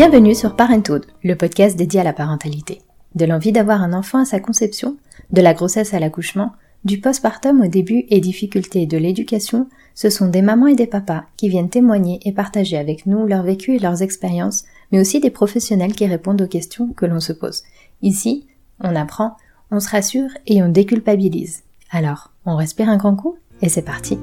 [0.00, 2.80] Bienvenue sur Parenthood, le podcast dédié à la parentalité.
[3.16, 4.96] De l'envie d'avoir un enfant à sa conception,
[5.30, 6.52] de la grossesse à l'accouchement,
[6.86, 11.24] du postpartum au début et difficultés de l'éducation, ce sont des mamans et des papas
[11.36, 15.28] qui viennent témoigner et partager avec nous leur vécu et leurs expériences, mais aussi des
[15.28, 17.62] professionnels qui répondent aux questions que l'on se pose.
[18.00, 18.46] Ici,
[18.82, 19.36] on apprend,
[19.70, 21.64] on se rassure et on déculpabilise.
[21.90, 24.18] Alors, on respire un grand coup et c'est parti.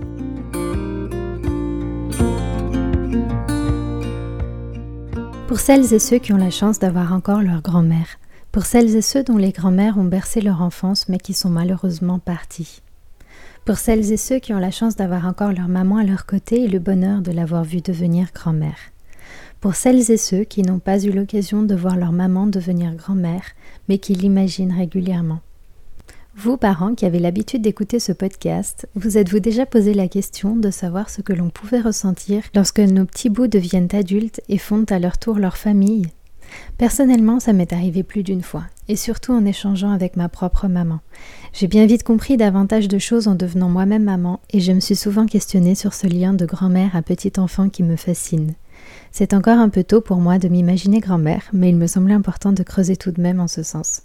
[5.47, 8.19] Pour celles et ceux qui ont la chance d'avoir encore leur grand-mère,
[8.51, 12.19] pour celles et ceux dont les grands-mères ont bercé leur enfance mais qui sont malheureusement
[12.19, 12.81] partis.
[13.63, 16.63] Pour celles et ceux qui ont la chance d'avoir encore leur maman à leur côté
[16.63, 18.77] et le bonheur de l'avoir vue devenir grand-mère.
[19.61, 23.45] Pour celles et ceux qui n'ont pas eu l'occasion de voir leur maman devenir grand-mère
[23.87, 25.39] mais qui l'imaginent régulièrement.
[26.39, 30.69] Vous, parents qui avez l'habitude d'écouter ce podcast, vous êtes-vous déjà posé la question de
[30.69, 34.99] savoir ce que l'on pouvait ressentir lorsque nos petits bouts deviennent adultes et fondent à
[34.99, 36.05] leur tour leur famille?
[36.77, 40.99] Personnellement, ça m'est arrivé plus d'une fois, et surtout en échangeant avec ma propre maman.
[41.53, 44.95] J'ai bien vite compris davantage de choses en devenant moi-même maman, et je me suis
[44.95, 48.53] souvent questionnée sur ce lien de grand-mère à petit enfant qui me fascine.
[49.11, 52.51] C'est encore un peu tôt pour moi de m'imaginer grand-mère, mais il me semblait important
[52.51, 54.03] de creuser tout de même en ce sens.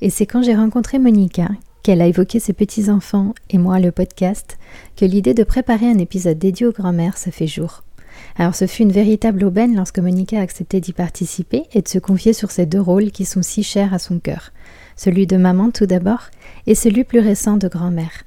[0.00, 1.48] Et c'est quand j'ai rencontré Monica,
[1.88, 4.58] qu'elle a évoqué ses petits-enfants et moi le podcast,
[4.94, 7.82] que l'idée de préparer un épisode dédié aux grand-mères se fait jour.
[8.36, 11.98] Alors ce fut une véritable aubaine lorsque Monica a accepté d'y participer et de se
[11.98, 14.52] confier sur ces deux rôles qui sont si chers à son cœur.
[14.96, 16.24] Celui de maman tout d'abord
[16.66, 18.24] et celui plus récent de grand-mère.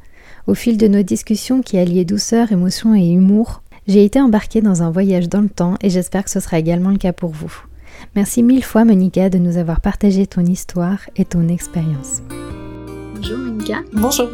[0.47, 4.81] Au fil de nos discussions qui alliaient douceur, émotion et humour, j'ai été embarquée dans
[4.81, 7.53] un voyage dans le temps et j'espère que ce sera également le cas pour vous.
[8.15, 12.23] Merci mille fois Monica de nous avoir partagé ton histoire et ton expérience.
[13.21, 13.83] Bonjour Monica.
[13.93, 14.29] Bonjour.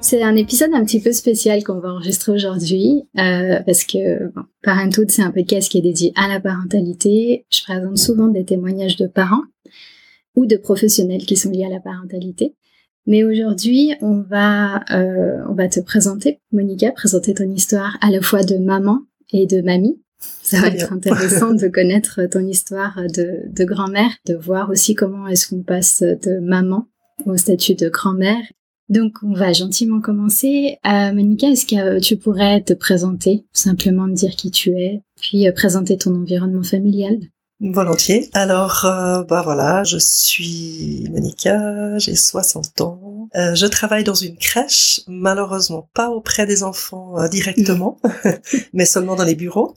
[0.00, 4.42] C'est un épisode un petit peu spécial qu'on va enregistrer aujourd'hui euh, parce que bon,
[4.62, 7.46] Parenthood, c'est un podcast qui est dédié à la parentalité.
[7.50, 9.42] Je présente souvent des témoignages de parents
[10.36, 12.54] ou de professionnels qui sont liés à la parentalité.
[13.06, 18.20] Mais aujourd'hui, on va euh, on va te présenter, Monica, présenter ton histoire à la
[18.20, 19.00] fois de maman
[19.32, 20.00] et de mamie.
[20.20, 25.26] Ça va être intéressant de connaître ton histoire de, de grand-mère, de voir aussi comment
[25.26, 26.86] est-ce qu'on passe de maman
[27.26, 28.42] au statut de grand-mère
[28.88, 30.76] donc, on va gentiment commencer.
[30.84, 35.52] Euh, Monica, est-ce que tu pourrais te présenter, simplement dire qui tu es, puis euh,
[35.52, 37.18] présenter ton environnement familial?
[37.70, 38.28] Volontiers.
[38.32, 43.28] Alors, euh, bah voilà, je suis Monica, j'ai 60 ans.
[43.36, 47.98] Euh, je travaille dans une crèche, malheureusement pas auprès des enfants euh, directement,
[48.72, 49.74] mais seulement dans les bureaux.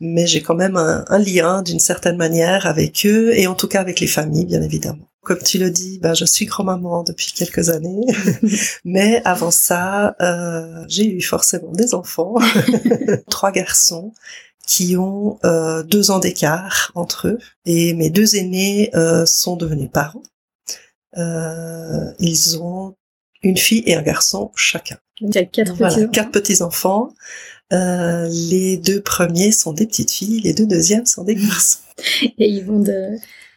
[0.00, 3.68] Mais j'ai quand même un, un lien d'une certaine manière avec eux et en tout
[3.68, 5.06] cas avec les familles, bien évidemment.
[5.26, 8.06] Comme tu le dis, ben, je suis grand-maman depuis quelques années,
[8.84, 12.36] mais avant ça, euh, j'ai eu forcément des enfants,
[13.28, 14.12] trois garçons
[14.68, 19.90] qui ont euh, deux ans d'écart entre eux, et mes deux aînés euh, sont devenus
[19.92, 20.22] parents.
[21.16, 22.94] Ils ont
[23.42, 24.98] une fille et un garçon chacun.
[25.20, 27.12] Il y a quatre Voilà, petits quatre petits enfants.
[27.72, 31.80] Euh, les deux premiers sont des petites filles, les deux deuxièmes sont des garçons.
[32.38, 33.16] Et ils vont de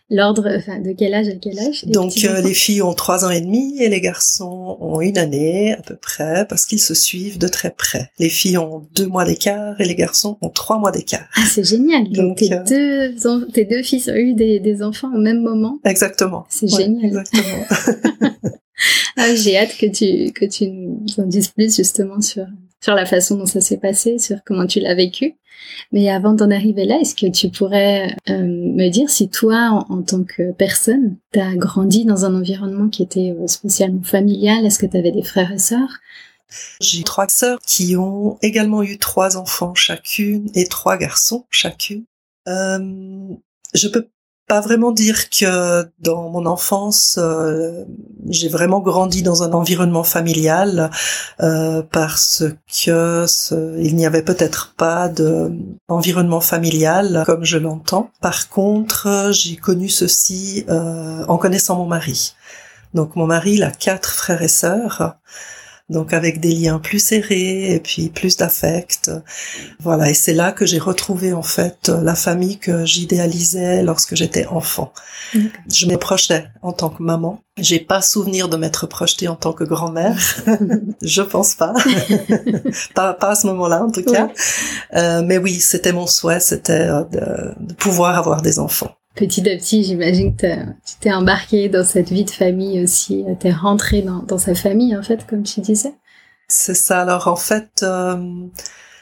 [0.09, 3.25] l'ordre, enfin, de quel âge à quel âge les Donc euh, les filles ont trois
[3.25, 6.94] ans et demi et les garçons ont une année à peu près parce qu'ils se
[6.94, 8.09] suivent de très près.
[8.20, 11.28] Les filles ont deux mois d'écart et les garçons ont trois mois d'écart.
[11.36, 12.09] Ah, c'est génial.
[12.12, 15.80] Donc, tes, euh, deux, tes deux fils ont eu des, des enfants au même moment.
[15.86, 16.46] Exactement.
[16.50, 17.06] C'est Ouais, génial.
[17.06, 17.66] Exactement.
[19.18, 22.46] Ah, j'ai hâte que tu, que tu nous en dises plus justement sur,
[22.81, 25.35] sur la façon dont ça s'est passé, sur comment tu l'as vécu.
[25.91, 30.01] Mais avant d'en arriver là, est-ce que tu pourrais euh, me dire si toi, en,
[30.01, 34.66] tant que personne, tu as grandi dans un environnement qui était euh, spécialement familial?
[34.66, 36.00] Est-ce que tu avais des frères et sœurs?
[36.81, 42.06] J'ai trois sœurs qui ont également eu trois enfants chacune et trois garçons chacune.
[42.47, 43.28] Euh,
[43.73, 44.07] je peux
[44.50, 47.86] pas vraiment dire que dans mon enfance, euh,
[48.28, 50.90] j'ai vraiment grandi dans un environnement familial
[51.40, 52.44] euh, parce
[52.84, 53.26] que
[53.79, 55.52] il n'y avait peut-être pas de
[55.88, 58.09] environnement familial comme je l'entends.
[58.22, 62.34] Par contre, j'ai connu ceci euh, en connaissant mon mari.
[62.96, 65.16] Donc mon mari, il a quatre frères et sœurs
[65.90, 69.12] donc avec des liens plus serrés et puis plus d'affect.
[69.80, 74.46] Voilà, et c'est là que j'ai retrouvé en fait la famille que j'idéalisais lorsque j'étais
[74.47, 74.94] enfant.
[75.34, 77.41] Je me projetais en tant que maman.
[77.58, 80.18] J'ai pas souvenir de m'être projetée en tant que grand-mère.
[81.02, 81.74] Je pense pas.
[82.96, 83.14] pas.
[83.14, 84.30] Pas à ce moment-là en tout cas.
[84.96, 88.96] Euh, mais oui, c'était mon souhait, c'était euh, de, de pouvoir avoir des enfants.
[89.16, 93.26] Petit à petit, j'imagine que tu t'es embarqué dans cette vie de famille aussi.
[93.40, 95.94] Tu es rentré dans, dans sa famille, en fait, comme tu disais.
[96.47, 97.02] C'est ça.
[97.02, 98.47] Alors en fait, euh,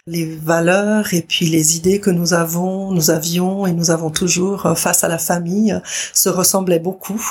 [0.07, 4.65] les valeurs et puis les idées que nous avons, nous avions et nous avons toujours
[4.65, 5.80] euh, face à la famille euh,
[6.13, 7.21] se ressemblaient beaucoup,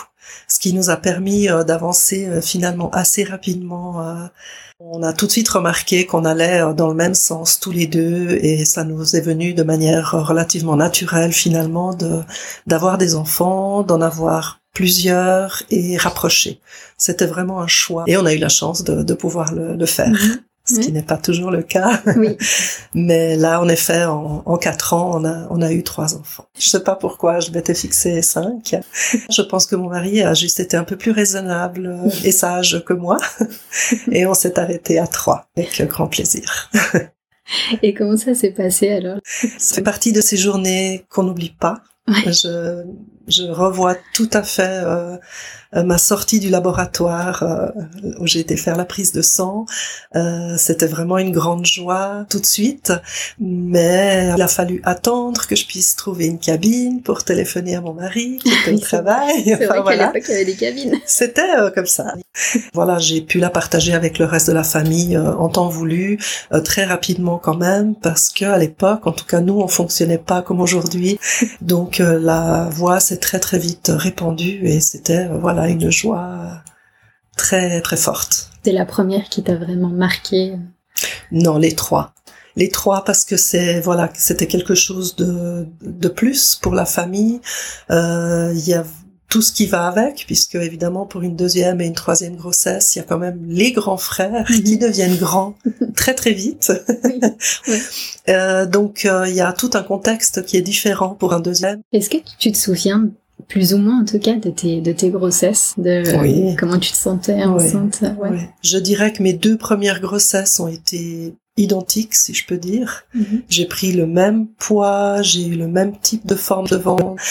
[0.47, 4.29] ce qui nous a permis euh, d'avancer finalement assez rapidement.
[4.79, 8.33] On a tout de suite remarqué qu'on allait dans le même sens tous les deux
[8.43, 12.21] et ça nous est venu de manière relativement naturelle finalement de
[12.67, 16.61] d'avoir des enfants, d'en avoir plusieurs et rapprochés.
[16.99, 19.87] C'était vraiment un choix et on a eu la chance de, de pouvoir le, le
[19.87, 20.13] faire.
[20.69, 22.03] Ce qui n'est pas toujours le cas.
[22.17, 22.37] Oui.
[22.95, 26.47] Mais là, en effet, en, en quatre ans, on a, on a eu trois enfants.
[26.59, 28.75] Je sais pas pourquoi je m'étais fixé cinq.
[29.31, 32.93] Je pense que mon mari a juste été un peu plus raisonnable et sage que
[32.93, 33.19] moi.
[34.11, 36.71] Et on s'est arrêté à trois, avec grand plaisir.
[37.83, 39.19] Et comment ça s'est passé alors?
[39.23, 41.81] C'est partie de ces journées qu'on n'oublie pas.
[42.09, 42.83] Je,
[43.29, 45.17] je revois tout à fait euh,
[45.75, 47.69] euh, ma sortie du laboratoire euh,
[48.21, 49.67] où j'ai été faire la prise de sang.
[50.15, 52.93] Euh, C'était vraiment une grande joie tout de suite,
[53.41, 57.95] mais il a fallu attendre que je puisse trouver une cabine pour téléphoner à mon
[57.95, 59.43] mari qui était au travail.
[59.45, 60.97] C'est vrai qu'à l'époque il y avait des cabines.
[61.05, 62.15] C'était euh, comme ça.
[62.73, 66.19] voilà, j'ai pu la partager avec le reste de la famille en temps voulu,
[66.65, 70.43] très rapidement quand même, parce que à l'époque, en tout cas nous, on fonctionnait pas
[70.43, 71.19] comme aujourd'hui,
[71.61, 76.63] donc la voix s'est très très vite répandue et c'était voilà une joie
[77.37, 78.51] très très forte.
[78.63, 80.57] C'est la première qui t'a vraiment marqué
[81.33, 82.13] Non, les trois.
[82.57, 87.41] Les trois parce que c'est voilà, c'était quelque chose de de plus pour la famille.
[87.91, 88.85] Euh, il y a
[89.29, 93.01] tout ce qui va avec, puisque évidemment pour une deuxième et une troisième grossesse, il
[93.01, 94.79] y a quand même les grands frères qui mhm.
[94.79, 95.57] deviennent grands
[95.97, 96.73] très très vite.
[98.29, 101.81] Euh, donc euh, il y a tout un contexte qui est différent pour un deuxième.
[101.93, 103.09] Est-ce que tu te souviens
[103.47, 106.97] plus ou moins en tout cas de tes de tes grossesses, de comment tu te
[106.97, 108.03] sentais enceinte?
[108.19, 108.51] Ouais.
[108.63, 113.05] Je dirais que mes deux premières grossesses ont été identiques, si je peux dire.
[113.15, 113.43] Mhm.
[113.49, 117.23] J'ai pris le même poids, j'ai eu le même type de forme de ventre.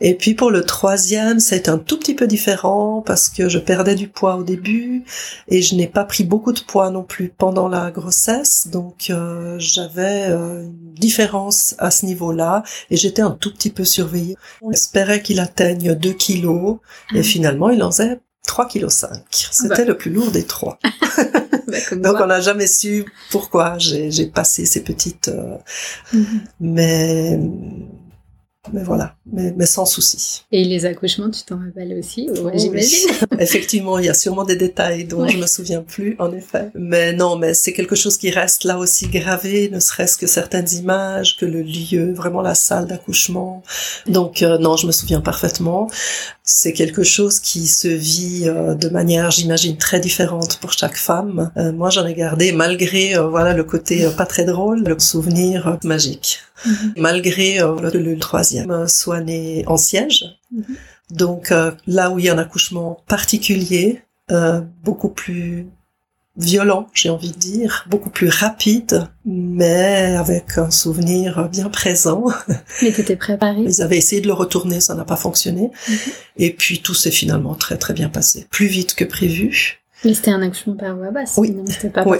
[0.00, 3.94] Et puis pour le troisième, c'est un tout petit peu différent parce que je perdais
[3.94, 5.04] du poids au début
[5.48, 9.56] et je n'ai pas pris beaucoup de poids non plus pendant la grossesse, donc euh,
[9.58, 14.36] j'avais euh, une différence à ce niveau-là et j'étais un tout petit peu surveillée.
[14.62, 16.78] On espérait qu'il atteigne 2 kilos
[17.14, 17.22] et ah.
[17.22, 19.10] finalement il en faisait 3 kg 5.
[19.30, 19.84] C'était bah.
[19.84, 20.78] le plus lourd des trois.
[21.66, 25.28] Bah, donc on n'a jamais su pourquoi j'ai passé ces petites...
[25.28, 25.56] Euh,
[26.12, 26.40] mhm.
[26.60, 27.40] Mais
[28.72, 30.44] mais voilà, mais, mais, sans souci.
[30.50, 33.10] Et les accouchements, tu t'en rappelles aussi, ouais, j'imagine.
[33.38, 36.70] Effectivement, il y a sûrement des détails dont je me souviens plus, en effet.
[36.74, 40.70] Mais non, mais c'est quelque chose qui reste là aussi gravé, ne serait-ce que certaines
[40.72, 43.62] images, que le lieu, vraiment la salle d'accouchement.
[44.06, 45.90] Donc euh, non, je me souviens parfaitement.
[46.42, 51.50] C'est quelque chose qui se vit euh, de manière, j'imagine, très différente pour chaque femme.
[51.58, 56.40] Euh, moi, j'en ai gardé, malgré voilà le côté pas très drôle, le souvenir magique.
[56.66, 56.94] Mhm.
[56.96, 57.56] malgré
[57.92, 58.53] que le troisième
[58.86, 60.24] soit né en siège.
[60.52, 60.76] Mhm.
[61.10, 65.66] Donc euh, là où il y a un accouchement particulier, euh, beaucoup plus
[66.36, 72.24] violent, j'ai envie de dire, beaucoup plus rapide, mais avec un souvenir bien présent.
[72.82, 75.70] Mais t'étais préparée Ils avaient essayé de le retourner, ça n'a pas fonctionné.
[75.88, 75.96] Mhm.
[76.38, 78.46] Et puis tout s'est finalement très très bien passé.
[78.50, 79.83] Plus vite que prévu.
[80.04, 81.56] Mais c'était un accouchement par voie basse, oui.
[81.68, 82.18] c'était pas oui.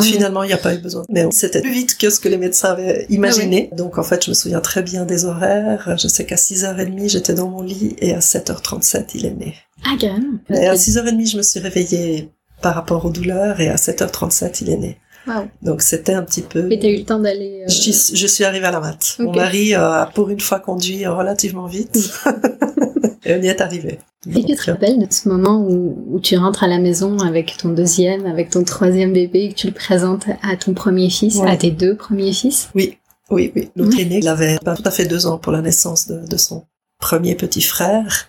[0.00, 1.04] Finalement, il n'y a pas eu besoin.
[1.08, 3.68] Mais c'était plus vite que ce que les médecins avaient imaginé.
[3.72, 5.96] Ah Donc en fait, je me souviens très bien des horaires.
[5.98, 9.54] Je sais qu'à 6h30, j'étais dans mon lit et à 7h37, il est né.
[9.84, 10.38] Ah, carrément.
[10.50, 12.30] Et à 6h30, je me suis réveillée
[12.62, 14.98] par rapport aux douleurs et à 7h37, il est né.
[15.26, 15.48] Wow.
[15.62, 16.62] Donc c'était un petit peu.
[16.62, 17.64] Mais t'as eu le temps d'aller.
[17.64, 17.68] Euh...
[17.68, 19.16] Je, je, suis arrivée à la mat.
[19.18, 21.96] Mon mari a pour une fois conduit relativement vite.
[23.24, 23.98] et on y est arrivé.
[24.34, 27.56] Et tu te rappelles de ce moment où, où, tu rentres à la maison avec
[27.56, 31.40] ton deuxième, avec ton troisième bébé, et que tu le présentes à ton premier fils,
[31.40, 32.68] à tes deux premiers fils?
[32.74, 32.98] Oui,
[33.30, 33.70] oui, oui.
[33.76, 36.36] L'autre aîné, il avait pas tout à fait deux ans pour la naissance de, de
[36.36, 36.64] son
[36.98, 38.28] premier petit frère.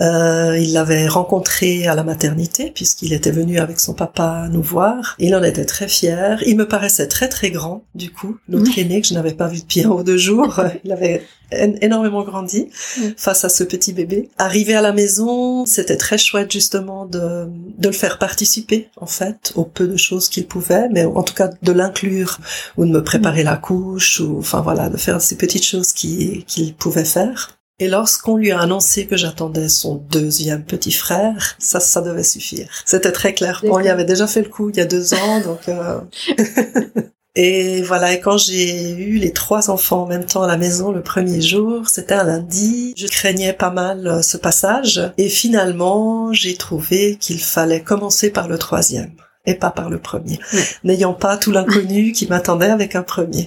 [0.00, 5.16] Euh, il l'avait rencontré à la maternité puisqu'il était venu avec son papa nous voir.
[5.18, 6.42] Il en était très fier.
[6.46, 8.36] Il me paraissait très très grand du coup.
[8.48, 12.24] L'autre aîné que je n'avais pas vu depuis un ou deux jours, il avait énormément
[12.24, 12.68] grandi
[13.16, 14.28] face à ce petit bébé.
[14.38, 17.46] Arrivé à la maison, c'était très chouette justement de,
[17.78, 21.34] de le faire participer en fait au peu de choses qu'il pouvait, mais en tout
[21.34, 22.38] cas de l'inclure
[22.76, 26.74] ou de me préparer la couche ou enfin voilà de faire ces petites choses qu'il
[26.78, 27.57] pouvait faire.
[27.80, 32.68] Et lorsqu'on lui a annoncé que j'attendais son deuxième petit frère, ça, ça devait suffire.
[32.84, 33.62] C'était très clair.
[33.64, 35.68] On y avait déjà fait le coup il y a deux ans, donc.
[35.68, 36.00] Euh...
[37.36, 38.14] et voilà.
[38.14, 41.40] Et quand j'ai eu les trois enfants en même temps à la maison le premier
[41.40, 42.94] jour, c'était un lundi.
[42.96, 48.48] Je craignais pas mal euh, ce passage, et finalement, j'ai trouvé qu'il fallait commencer par
[48.48, 49.12] le troisième.
[49.46, 50.40] et pas par le premier,
[50.82, 53.46] n'ayant pas tout l'inconnu qui m'attendait avec un premier.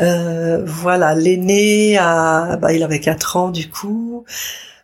[0.00, 4.24] Euh, voilà, l'aîné, a, bah, il avait 4 ans du coup,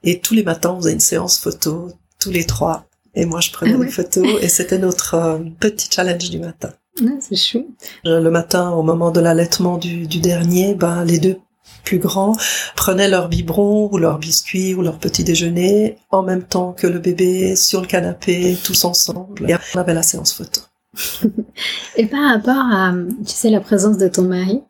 [0.04, 3.50] et tous les matins on faisait une séance photo, tous les trois, et moi je
[3.50, 6.70] prenais ah des photos, et c'était notre euh, petit challenge du matin.
[7.00, 7.76] Ah, c'est chou.
[8.04, 11.38] Le matin, au moment de l'allaitement du, du dernier, ben les deux
[11.84, 12.36] plus grands
[12.74, 16.98] prenaient leur biberon ou leur biscuit ou leur petit déjeuner en même temps que le
[16.98, 19.50] bébé sur le canapé, tous ensemble.
[19.50, 20.60] Et on avait la séance photo.
[21.96, 22.92] et par rapport à,
[23.26, 24.62] tu sais, la présence de ton mari,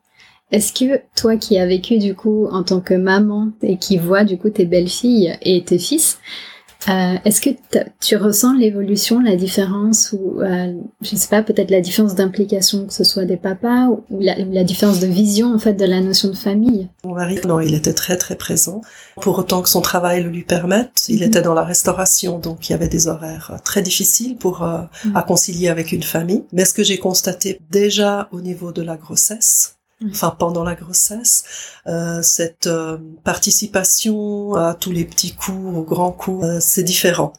[0.53, 4.25] est-ce que toi qui as vécu du coup en tant que maman et qui vois
[4.25, 6.19] du coup tes belles-filles et tes fils,
[6.89, 7.51] euh, Est-ce que
[8.01, 10.73] tu ressens l'évolution, la différence ou euh,
[11.03, 14.63] je sais pas peut-être la différence d'implication que ce soit des papas ou la, la,
[14.63, 16.89] différence de vision en fait de la notion de famille?
[17.05, 18.83] Mon mari, non, il était très très présent.
[19.21, 22.73] Pour autant que son travail le lui permette, il était dans la restauration, donc il
[22.73, 25.17] y avait des horaires très difficiles pour euh, mhm.
[25.17, 26.45] à concilier avec une famille.
[26.53, 31.45] Mais ce que j'ai constaté déjà au niveau de la grossesse, enfin pendant la grossesse,
[31.87, 37.33] euh, cette euh, participation à tous les petits cours, aux grands cours, euh, c'est différent.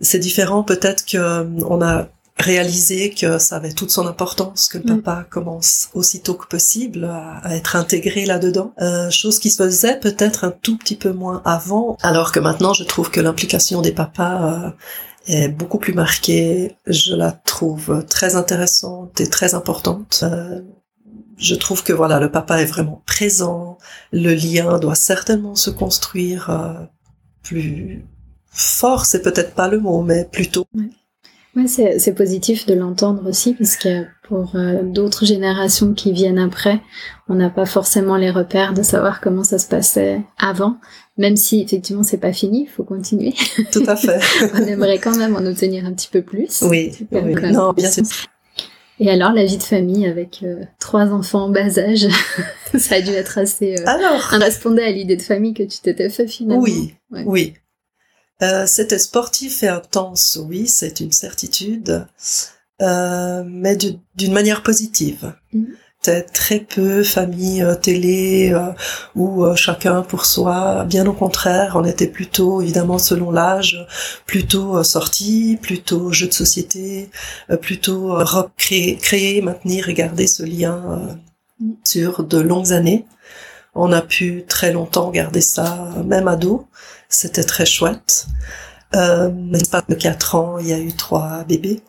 [0.00, 4.84] C'est différent peut-être que on a réalisé que ça avait toute son importance que le
[4.84, 5.02] mm.
[5.02, 8.72] papa commence aussitôt que possible à, à être intégré là-dedans,
[9.10, 12.84] chose qui se faisait peut-être un tout petit peu moins avant, alors que maintenant je
[12.84, 14.72] trouve que l'implication des papas
[15.26, 16.76] est beaucoup plus marquée.
[16.86, 20.24] Je la trouve très intéressante et très importante
[21.38, 23.78] je trouve que voilà, le papa est vraiment présent.
[24.12, 26.84] Le lien doit certainement se construire euh,
[27.42, 28.04] plus
[28.50, 29.06] fort.
[29.06, 30.66] C'est peut-être pas le mot, mais plutôt.
[30.74, 31.66] Ouais.
[31.66, 36.80] c'est positif de l'entendre aussi parce que pour euh, d'autres générations qui viennent après,
[37.28, 40.78] on n'a pas forcément les repères de savoir comment ça se passait avant.
[41.16, 43.34] Même si effectivement c'est pas fini, il faut continuer.
[43.72, 44.20] Tout à fait.
[44.54, 46.62] on aimerait quand même en obtenir un petit peu plus.
[46.62, 46.92] Oui.
[47.12, 47.34] oui.
[47.52, 48.04] Non, bien sûr.
[49.00, 52.08] Et alors, la vie de famille avec euh, trois enfants en bas âge,
[52.78, 56.10] ça a dû être assez euh, alors, répondait à l'idée de famille que tu t'étais
[56.10, 56.62] fait finalement.
[56.62, 57.54] Oui, oui.
[58.42, 62.06] Euh, c'était sportif et intense, oui, c'est une certitude,
[62.80, 65.34] euh, mais d'une manière positive.
[65.52, 65.64] Mm
[66.32, 68.72] très peu famille euh, télé euh,
[69.14, 70.84] ou euh, chacun pour soi.
[70.84, 73.86] Bien au contraire, on était plutôt, évidemment selon l'âge,
[74.26, 77.10] plutôt sorti, plutôt jeu de société,
[77.60, 78.16] plutôt
[78.56, 81.00] créer, créer, maintenir et garder ce lien
[81.84, 83.04] sur de longues années.
[83.74, 86.66] On a pu très longtemps garder ça, même ado.
[87.08, 88.26] C'était très chouette.
[88.94, 89.30] Euh,
[89.70, 91.82] pas de 4 ans, il y a eu trois bébés.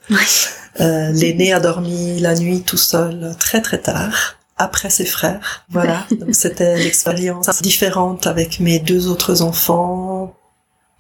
[0.82, 5.66] Euh, L'aîné a dormi la nuit tout seul très très tard après ses frères.
[5.70, 10.36] Voilà, donc c'était l'expérience différente avec mes deux autres enfants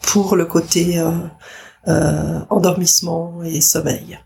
[0.01, 1.11] pour le côté euh,
[1.87, 4.19] euh, endormissement et sommeil.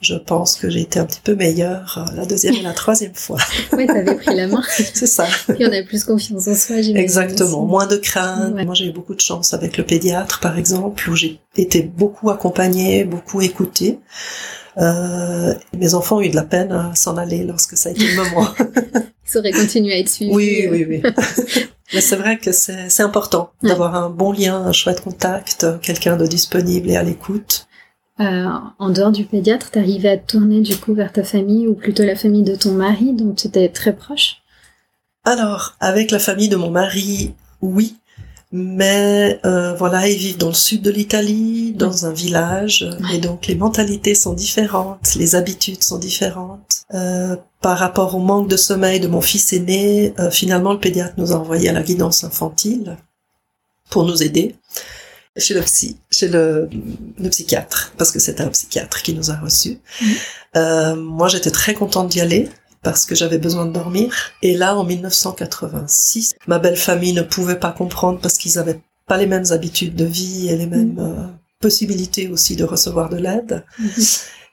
[0.00, 3.14] Je pense que j'ai été un petit peu meilleure euh, la deuxième et la troisième
[3.14, 3.38] fois.
[3.72, 4.62] oui, t'avais pris la main.
[4.68, 5.26] C'est ça.
[5.58, 6.96] Et on a plus confiance en soi, j'imagine.
[6.96, 7.64] Exactement.
[7.64, 8.54] Moins de crainte.
[8.64, 12.30] Moi, j'ai eu beaucoup de chance avec le pédiatre, par exemple, où j'ai été beaucoup
[12.30, 13.98] accompagnée, beaucoup écoutée.
[14.76, 18.06] Euh, mes enfants ont eu de la peine à s'en aller lorsque ça a été
[18.06, 18.48] le moment.
[19.34, 20.32] Ils auraient continué à être suivis.
[20.32, 21.02] Oui, oui, oui.
[21.92, 26.26] Mais c'est vrai que c'est important d'avoir un bon lien, un chouette contact, quelqu'un de
[26.26, 27.67] disponible et à l'écoute.
[28.20, 28.48] Euh,
[28.78, 32.02] en dehors du pédiatre, t'arrivais à te tourner du coup vers ta famille ou plutôt
[32.02, 34.42] la famille de ton mari, dont tu étais très proche?
[35.24, 37.96] Alors, avec la famille de mon mari, oui.
[38.50, 43.46] Mais euh, voilà, ils vivent dans le sud de l'Italie, dans un village, et donc
[43.46, 46.84] les mentalités sont différentes, les habitudes sont différentes.
[46.94, 51.12] Euh, par rapport au manque de sommeil de mon fils aîné, euh, finalement le pédiatre
[51.18, 52.96] nous a envoyé à la guidance infantile
[53.90, 54.56] pour nous aider
[55.38, 56.68] chez le psy, chez le,
[57.18, 59.78] le psychiatre, parce que c'était un psychiatre qui nous a reçus.
[60.00, 60.08] Mhm.
[60.56, 62.48] Euh, moi, j'étais très contente d'y aller
[62.82, 64.14] parce que j'avais besoin de dormir.
[64.42, 69.16] Et là, en 1986, ma belle famille ne pouvait pas comprendre parce qu'ils avaient pas
[69.16, 71.00] les mêmes habitudes de vie et les mêmes mhm.
[71.00, 71.26] euh,
[71.60, 73.64] possibilités aussi de recevoir de l'aide.
[73.78, 73.90] Mhm.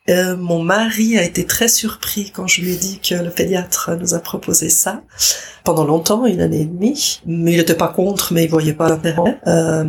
[0.07, 3.89] Euh, mon mari a été très surpris quand je lui ai dit que le pédiatre
[3.99, 5.01] nous a proposé ça
[5.63, 7.21] pendant longtemps, une année et demie.
[7.25, 9.39] Mais il n'était pas contre, mais il voyait pas l'intérêt.
[9.47, 9.83] Euh,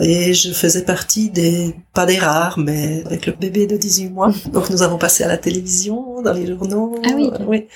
[0.00, 4.32] et je faisais partie des, pas des rares, mais avec le bébé de 18 mois.
[4.52, 6.96] Donc nous avons passé à la télévision, dans les journaux.
[7.04, 7.30] Ah oui.
[7.46, 7.66] oui.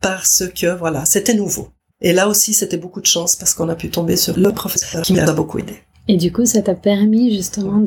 [0.00, 1.68] Parce que voilà, c'était nouveau.
[2.00, 5.02] Et là aussi, c'était beaucoup de chance parce qu'on a pu tomber sur le professeur
[5.02, 5.74] qui nous a beaucoup aidé.
[6.08, 7.82] Et du coup, ça t'a permis justement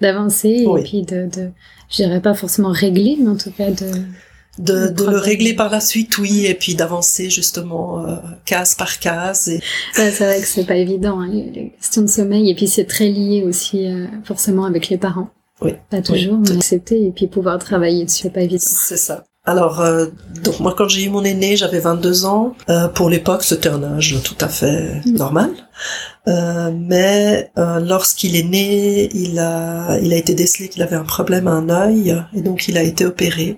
[0.00, 1.50] d'avancer et puis de, de,
[1.90, 3.90] je dirais pas forcément régler, mais en tout cas de...
[4.58, 8.98] De, de le régler par la suite, oui, et puis d'avancer justement euh, case par
[8.98, 9.48] case.
[9.48, 9.60] Et...
[9.94, 13.08] c'est vrai que c'est pas évident, hein, les, questions de sommeil, et puis c'est très
[13.08, 15.30] lié aussi euh, forcément avec les parents.
[15.60, 15.72] Oui.
[15.90, 18.62] Pas toujours, mais accepter et puis pouvoir travailler dessus, c'est pas évident.
[18.64, 19.24] C'est ça.
[19.48, 20.06] Alors, euh,
[20.44, 22.54] donc moi, quand j'ai eu mon aîné, j'avais 22 ans.
[22.68, 25.16] Euh, pour l'époque, c'était un âge tout à fait Mm.
[25.16, 25.50] normal.
[26.28, 31.04] Euh, mais euh, lorsqu'il est né, il a, il a été décelé qu'il avait un
[31.04, 33.56] problème à un œil, et donc il a été opéré.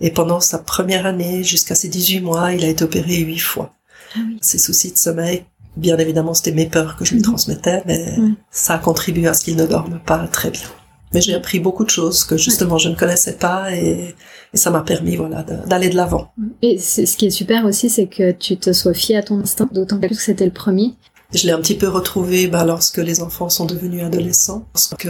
[0.00, 3.74] Et pendant sa première année, jusqu'à ses 18 mois, il a été opéré huit fois.
[4.14, 4.38] Ah oui.
[4.40, 5.44] Ses soucis de sommeil,
[5.76, 7.24] bien évidemment, c'était mes peurs que je lui Mhm.
[7.26, 8.28] transmettais, mais Ouais.
[8.50, 10.68] ça a contribué à ce qu'il ne dorme pas très bien.
[11.14, 14.14] Mais j'ai appris beaucoup de choses que justement je ne connaissais pas et,
[14.52, 16.30] et ça m'a permis voilà d'aller de l'avant.
[16.60, 19.70] Et ce qui est super aussi, c'est que tu te sois fié à ton instinct,
[19.72, 20.92] d'autant plus que c'était le premier.
[21.34, 25.08] Je l'ai un petit peu retrouvé bah, lorsque les enfants sont devenus adolescents, lorsque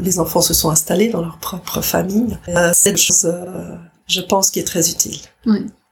[0.00, 2.36] les enfants se sont installés dans leur propre famille.
[2.48, 3.74] Euh, c'est une chose, euh,
[4.08, 5.16] je pense, qui est très utile,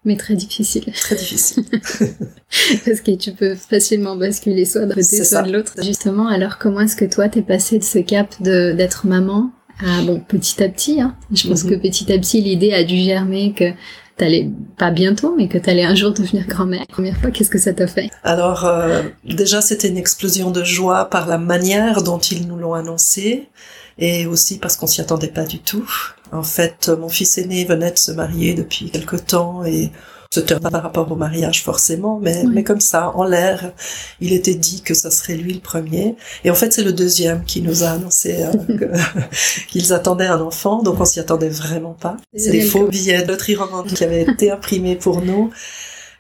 [0.05, 0.85] Mais très difficile.
[0.93, 1.65] très difficile.
[2.85, 5.73] Parce que tu peux facilement basculer soit d'un côté, soit de l'autre.
[5.83, 9.51] Justement, alors comment est-ce que toi t'es passé de ce cap d'être maman
[9.85, 11.17] à bon petit à petit hein.
[11.33, 11.71] Je pense Mhm.
[11.71, 13.73] que petit à petit l'idée a dû germer que
[14.17, 16.87] t'allais pas bientôt, mais que t'allais un jour devenir grand-mère.
[16.89, 18.09] Première fois, qu'est-ce que ça t'a fait?
[18.25, 22.73] Alors euh, déjà c'était une explosion de joie par la manière dont ils nous l'ont
[22.73, 23.49] annoncé
[23.99, 25.89] et aussi parce qu'on s'y attendait pas du tout.
[26.33, 29.91] En fait, mon fils aîné venait de se marier depuis quelque temps et
[30.33, 32.51] c'était pas par rapport au mariage forcément, mais, Oui.
[32.53, 33.73] mais comme ça, en l'air,
[34.21, 36.17] il était dit que ça serait lui le premier.
[36.45, 38.53] Et en fait, c'est le deuxième qui nous a annoncé euh,
[39.69, 42.17] qu'ils attendaient un enfant, donc on s'y attendait vraiment pas.
[42.35, 43.35] C'est des Génial, faux billets de
[43.95, 45.51] qui avaient été imprimés pour nous.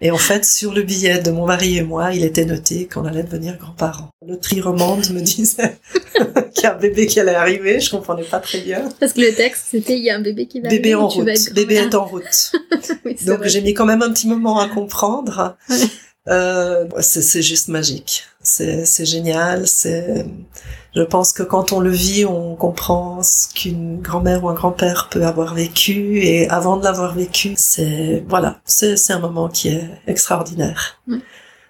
[0.01, 3.05] Et en fait, sur le billet de mon mari et moi, il était noté qu'on
[3.07, 4.11] allait devenir grands-parents.
[4.27, 5.79] Le tri romande me disait
[6.55, 7.81] qu'il y a un bébé qui allait arriver.
[7.81, 8.89] Je comprenais pas très bien.
[9.01, 11.09] Parce que le texte c'était il y a un bébé qui va Bébé arriver, en
[11.09, 11.53] tu vas route.
[11.55, 12.53] Bébé est en route.
[13.05, 15.57] Oui, Donc j'ai mis quand même un petit moment à comprendre.
[16.29, 18.25] Euh, c'est juste magique.
[18.43, 19.67] C'est génial.
[19.67, 20.27] C'est
[20.97, 25.09] je pense que quand on le vit, on comprend ce qu'une grand-mère ou un grand-père
[25.11, 29.69] peut avoir vécu et avant de l'avoir vécu, c'est voilà, c'est c'est un moment qui
[29.69, 30.99] est extraordinaire.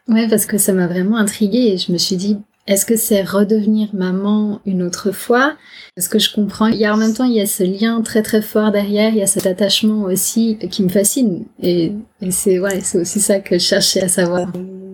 [0.07, 3.23] Ouais, parce que ça m'a vraiment intriguée et je me suis dit, est-ce que c'est
[3.23, 5.55] redevenir maman une autre fois?
[5.95, 8.01] Parce que je comprends, il y a en même temps, il y a ce lien
[8.03, 11.45] très très fort derrière, il y a cet attachement aussi qui me fascine.
[11.63, 14.49] Et, et c'est ouais, c'est aussi ça que je cherchais à savoir.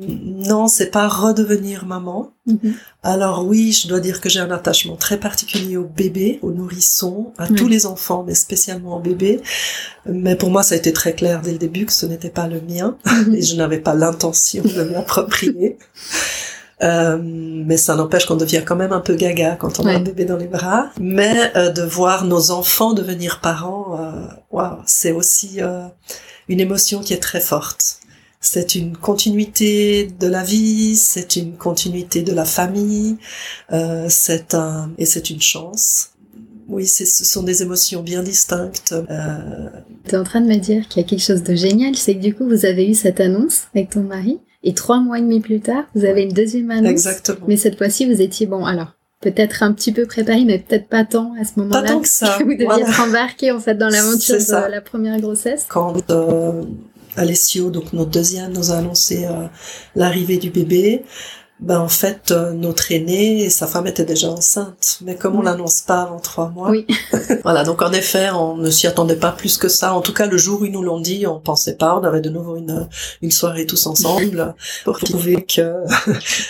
[0.05, 2.33] Non, c'est pas redevenir maman.
[2.47, 2.75] Mhm.
[3.05, 7.33] Alors oui, je dois dire que j'ai un attachement très particulier au bébé, au nourrisson,
[7.39, 9.41] à tous les enfants, mais spécialement au bébé.
[10.07, 12.49] Mais pour moi, ça a été très clair dès le début que ce n'était pas
[12.49, 13.35] le mien Mhm.
[13.37, 15.79] et je n'avais pas l'intention de me l'approprier.
[16.83, 20.01] Euh, mais ça n'empêche qu'on devient quand même un peu gaga quand on a un
[20.01, 20.91] bébé dans les bras.
[21.01, 25.87] Mais euh, de voir nos enfants devenir parents, euh, waouh, c'est aussi euh,
[26.49, 27.99] une émotion qui est très forte.
[28.41, 33.17] C'est une continuité de la vie, c'est une continuité de la famille,
[33.73, 36.09] euh, c'est un et c'est une chance.
[36.69, 38.95] Oui, ce sont des émotions bien distinctes.
[39.11, 39.69] Euh,
[40.09, 42.15] Tu es en train de me dire qu'il y a quelque chose de génial, c'est
[42.17, 45.23] que du coup, vous avez eu cette annonce avec ton mari et trois mois et
[45.23, 46.91] demi plus tard, vous avez une deuxième annonce.
[46.91, 47.47] exactement.
[47.49, 51.05] Mais cette fois-ci, vous étiez bon, alors peut-être un petit peu préparé, mais peut-être pas
[51.05, 51.83] tant à ce moment-là.
[51.83, 52.89] Pas tant que ça, vous deviez voilà.
[52.89, 55.67] être embarqué en fait dans l'aventure de la première grossesse.
[55.69, 56.63] quand euh,
[57.17, 59.47] Alessio, donc notre deuxième, nous a annoncé euh,
[59.95, 61.05] l'arrivée du bébé,
[61.63, 65.43] ben en fait euh, notre aîné et sa femme étaient déjà enceintes, mais comme on
[65.43, 66.87] l'annonce pas avant trois mois, Oui.
[67.45, 69.95] voilà donc en effet on ne s'y attendait pas plus que ça.
[69.95, 72.21] En tout cas le jour où ils nous l'ont dit, on pensait pas, on avait
[72.21, 72.89] de nouveau une
[73.23, 75.75] une soirée tous ensemble pour trouver que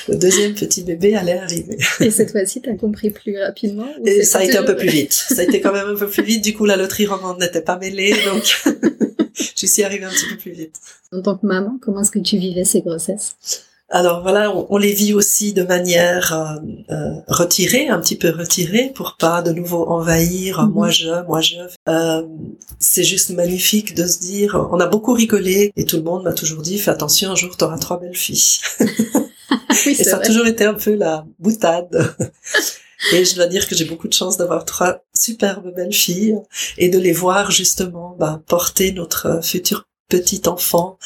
[0.08, 1.76] le deuxième petit bébé allait arriver.
[2.00, 3.86] Et cette fois-ci, t'as compris plus rapidement.
[4.00, 5.12] ou Et ça a été un peu plus vite.
[5.12, 6.42] Ça a été quand même un peu plus vite.
[6.42, 8.64] Du coup, la loterie romande n'était pas mêlée, donc
[9.56, 10.76] j'y suis arrivée un petit peu plus vite.
[11.12, 13.36] En tant que maman, comment est-ce que tu vivais ces grossesses?
[13.94, 18.30] Alors voilà, on, on les vit aussi de manière euh, euh, retirée, un petit peu
[18.30, 20.62] retirée, pour pas de nouveau envahir.
[20.62, 20.72] Mhm.
[20.72, 21.56] Moi je, moi je.
[21.90, 22.22] Euh,
[22.78, 24.68] c'est juste magnifique de se dire.
[24.72, 27.54] On a beaucoup rigolé et tout le monde m'a toujours dit fais attention, un jour
[27.56, 28.58] t'auras trois belles filles.
[29.84, 32.14] Oui, Et ça a toujours été un peu la boutade.
[33.12, 36.38] Et je dois dire que j'ai beaucoup de chance d'avoir trois superbes belles filles
[36.78, 39.84] et de les voir justement bah, porter notre futur
[40.20, 40.98] petit enfant.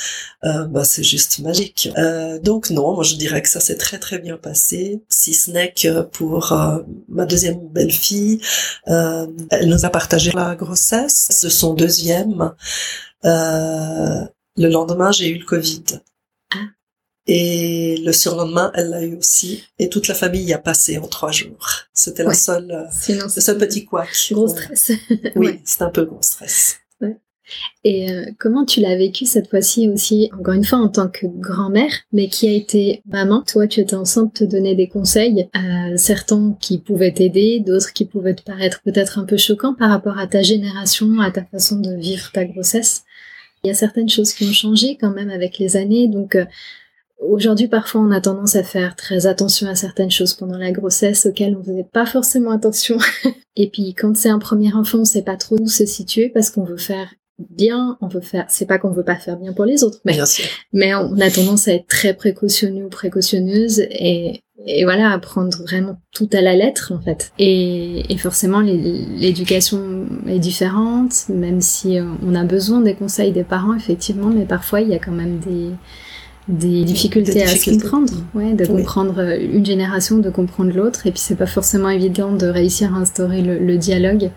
[0.44, 1.88] Euh, bah, c'est juste magique.
[1.96, 5.50] Euh, donc non, moi je dirais que ça s'est très très bien passé, si ce
[5.50, 8.40] n'est que pour euh, ma deuxième belle-fille,
[8.86, 12.52] elle nous a partagé la grossesse, ce son deuxième.
[13.22, 15.82] Le lendemain, j'ai eu le Covid.
[17.28, 19.64] Et le surlendemain, elle l'a eu aussi.
[19.80, 21.66] Et toute la famille y a passé en trois jours.
[21.92, 24.08] C'était la seule, Sinon, le seul petit couac.
[24.30, 24.92] gros stress.
[25.10, 25.60] Oui, Ouais.
[25.64, 26.76] c'est un peu gros stress.
[27.84, 31.26] Et euh, comment tu l'as vécu cette fois-ci aussi, encore une fois en tant que
[31.26, 33.42] grand-mère, mais qui a été maman?
[33.42, 38.04] Toi, tu étais enceinte, te donner des conseils, euh, certains qui pouvaient t'aider, d'autres qui
[38.04, 41.76] pouvaient te paraître peut-être un peu choquants par rapport à ta génération, à ta façon
[41.76, 43.04] de vivre ta grossesse.
[43.64, 46.44] Il y a certaines choses qui ont changé quand même avec les années, donc euh,
[47.18, 51.24] Aujourd'hui, parfois, on a tendance à faire très attention à certaines choses pendant la grossesse
[51.24, 52.98] auxquelles on faisait pas forcément attention.
[53.56, 56.50] Et puis, quand c'est un premier enfant, on sait pas trop où se situer parce
[56.50, 59.64] qu'on veut faire bien, on veut faire, c'est pas qu'on veut pas faire bien pour
[59.64, 60.18] les autres, mais,
[60.72, 65.56] mais on a tendance à être très précautionneux ou précautionneuse et, et voilà, à prendre
[65.62, 67.32] vraiment tout à la lettre, en fait.
[67.38, 73.74] Et, et forcément, l'éducation est différente, même si on a besoin des conseils des parents,
[73.74, 75.70] effectivement, mais parfois, il y a quand même des,
[76.48, 81.10] des difficultés, à se comprendre, ouais, de comprendre euh, une génération, de comprendre l'autre, et
[81.10, 84.30] puis c'est pas forcément évident de réussir à instaurer le, le dialogue.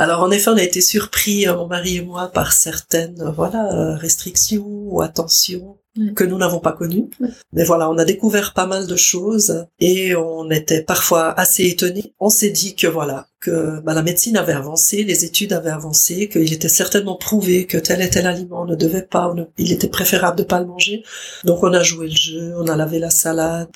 [0.00, 3.30] Alors en effet, on a été surpris, euh, mon mari et moi, par certaines euh,
[3.30, 5.76] voilà restrictions ou attentions
[6.14, 7.08] que nous n'avons pas connues.
[7.52, 12.14] Mais voilà, on a découvert pas mal de choses et on était parfois assez étonnés.
[12.20, 16.28] On s'est dit que voilà, que bah, la médecine avait avancé, les études avaient avancé,
[16.28, 20.38] qu'il était certainement prouvé que tel et tel aliment ne devait pas, il était préférable
[20.38, 21.02] de pas le manger.
[21.44, 23.68] Donc on a joué le jeu, on a lavé la salade,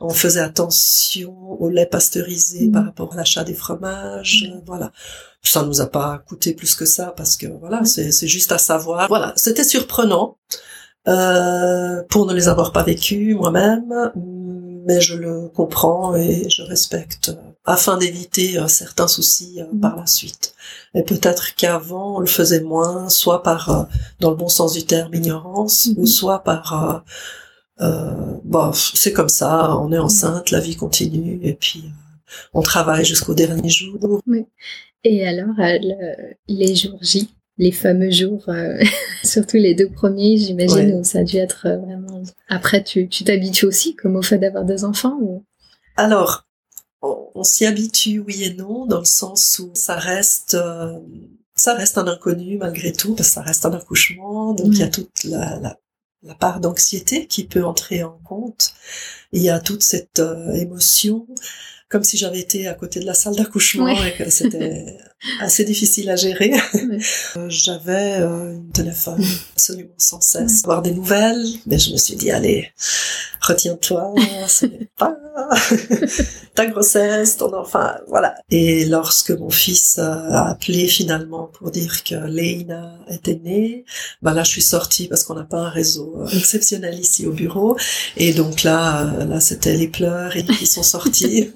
[0.00, 2.86] on faisait attention au lait pasteurisé par mm.
[2.86, 4.62] rapport à l'achat des fromages, mm.
[4.66, 4.92] voilà.
[5.42, 9.06] Ça nous a pas coûté plus que ça parce que voilà, c'est juste à savoir.
[9.06, 10.38] Voilà, c'était surprenant.
[11.08, 14.12] Euh, pour ne les avoir pas vécus moi-même,
[14.86, 17.30] mais je le comprends et je respecte
[17.66, 20.54] afin d'éviter euh, certains soucis euh, par la suite.
[20.94, 23.88] Et peut-être qu'avant on le faisait moins, soit par,
[24.20, 26.06] dans le bon sens du terme, ignorance, ou mhm.
[26.06, 27.04] soit par,
[27.80, 31.84] euh, bon, c'est comme ça, on est enceinte, la vie continue, et puis
[32.54, 33.98] on travaille jusqu'au dernier jour.
[35.04, 35.54] Et alors,
[36.48, 38.78] les jours J, les fameux jours, euh,
[39.24, 42.22] surtout les deux premiers, j'imagine, où ça a dû être euh, vraiment...
[42.48, 45.44] Après, tu t'habitues aussi, comme au fait d'avoir des enfants ou...
[45.96, 46.44] Alors,
[47.00, 50.54] on, s'y habitue, oui et non, dans le sens où ça reste...
[50.54, 50.98] Euh,
[51.54, 54.82] ça reste un inconnu malgré tout, parce que ça reste un accouchement, donc il y
[54.82, 55.78] a toute la, la,
[56.22, 58.74] la part d'anxiété qui peut entrer en compte.
[59.32, 60.20] Il y a toute cette
[60.52, 61.26] émotion
[61.88, 64.98] comme si j'avais été à côté de la salle d'accouchement et que c'était
[65.40, 66.52] assez difficile à gérer.
[67.36, 72.16] Euh, j'avais euh, une téléphone absolument sans cesse, avoir des nouvelles, mais je me suis
[72.16, 72.70] dit allez,
[73.40, 74.14] retiens-toi,
[74.48, 75.16] ce n'est pas
[76.54, 78.34] ta grossesse, ton enfant, voilà.
[78.50, 83.84] Et lorsque mon fils a appelé finalement pour dire que Leïna était née,
[84.22, 87.76] ben là je suis sortie parce qu'on n'a pas un réseau exceptionnel ici au bureau,
[88.16, 91.50] et donc là, euh, là c'était les pleurs et qui sont sortis.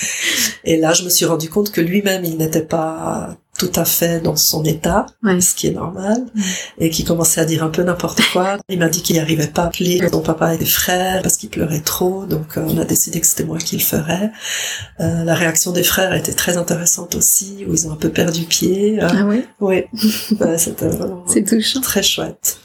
[0.64, 3.01] et là je me suis rendu compte que lui-même il n'était pas
[3.58, 6.24] tout à fait dans son état, ce qui est normal,
[6.78, 8.56] et qui commençait à dire un peu n'importe quoi.
[8.68, 11.50] Il m'a dit qu'il n'arrivait pas à appeler son papa et des frères parce qu'il
[11.50, 14.32] pleurait trop, donc euh, on a décidé que c'était moi qui le ferais.
[15.00, 18.46] Euh, la réaction des frères était très intéressante aussi, où ils ont un peu perdu
[18.46, 19.00] pied.
[19.00, 19.84] Euh, ah oui Oui,
[20.56, 21.24] c'était vraiment
[21.82, 22.58] très chouette.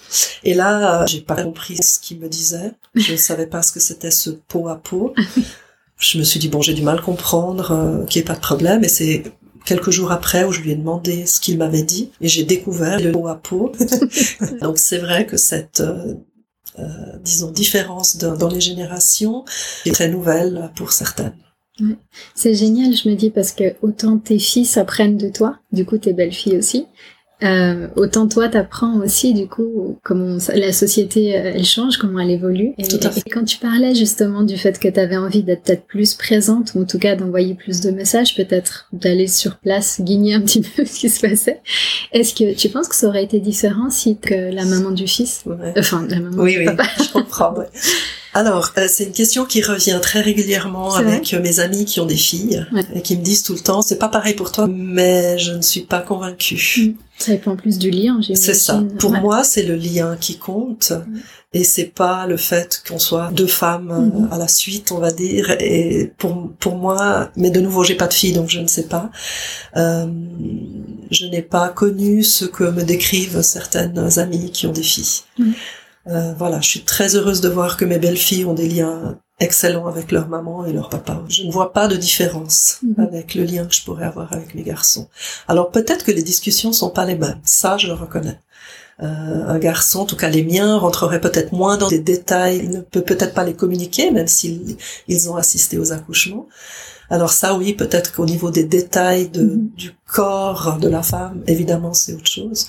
[0.44, 2.72] Et là, j'ai pas compris ce qu'il me disait.
[2.96, 5.14] Je ne savais pas ce que c'était ce pot à pot.
[6.00, 8.40] je me suis dit bon j'ai du mal à comprendre qu'il n'y ait pas de
[8.40, 9.24] problème et c'est
[9.68, 13.00] quelques jours après où je lui ai demandé ce qu'il m'avait dit et j'ai découvert
[13.00, 13.72] le peau à peau.
[14.62, 16.16] Donc c'est vrai que cette euh,
[16.80, 19.44] euh, disons différence dans les générations
[19.86, 21.36] est très nouvelle pour certaines.
[22.34, 26.00] C'est génial, je me dis, parce que autant tes fils apprennent de toi, du coup
[26.00, 26.88] tes belles filles aussi,
[27.44, 32.32] euh, autant toi, t'apprends aussi du coup comment la société euh, elle change, comment elle
[32.32, 32.74] évolue.
[32.80, 33.22] Et, Tout à fait.
[33.26, 36.74] et quand tu parlais justement du fait que tu avais envie d'être peut-être plus présente
[36.74, 40.62] ou en tout cas d'envoyer plus de messages, peut-être d'aller sur place, guigner un petit
[40.62, 41.62] peu ce qui se passait.
[42.12, 45.44] Est-ce que tu penses que ça aurait été différent si que la maman du fils,
[45.78, 47.54] enfin la maman oui, du oui, papa, je comprends.
[47.54, 47.68] Ouais.
[48.38, 52.16] Alors, euh, c'est une question qui revient très régulièrement avec mes amis qui ont des
[52.16, 55.54] filles et qui me disent tout le temps, c'est pas pareil pour toi, mais je
[55.54, 56.56] ne suis pas convaincue.
[56.56, 56.94] Mm.
[57.18, 58.84] Ça dépend plus du lien, C'est ça.
[59.00, 60.92] Pour moi, c'est le lien qui compte.
[60.92, 61.18] Mm.
[61.54, 64.32] Et c'est pas le fait qu'on soit deux femmes euh, mm-hmm.
[64.32, 65.56] à la suite, on va dire.
[65.60, 68.84] Et pour pour moi, mais de nouveau, j'ai pas de fille, donc je ne sais
[68.84, 69.10] pas.
[69.78, 70.06] Euh,
[71.10, 75.24] je n'ai pas connu ce que me décrivent certaines amies qui ont des filles.
[76.10, 79.88] Euh, voilà, je suis très heureuse de voir que mes belles-filles ont des liens excellents
[79.88, 81.22] avec leur maman et leur papa.
[81.30, 83.06] Je ne vois pas de différence mhm.
[83.06, 85.08] avec le lien que je pourrais avoir avec mes garçons.
[85.48, 88.40] Alors peut-être que les discussions sont pas les mêmes, ça je le reconnais.
[89.00, 92.82] un garçon, en tout cas les miens, rentrerait peut-être moins dans des détails, il ne
[92.82, 96.48] peut peut-être pas les communiquer, même s'ils ils ont assisté aux accouchements.
[97.10, 99.70] Alors ça, oui, peut-être qu'au niveau des détails de, mhm.
[99.78, 102.68] du corps de la femme, évidemment, c'est autre chose.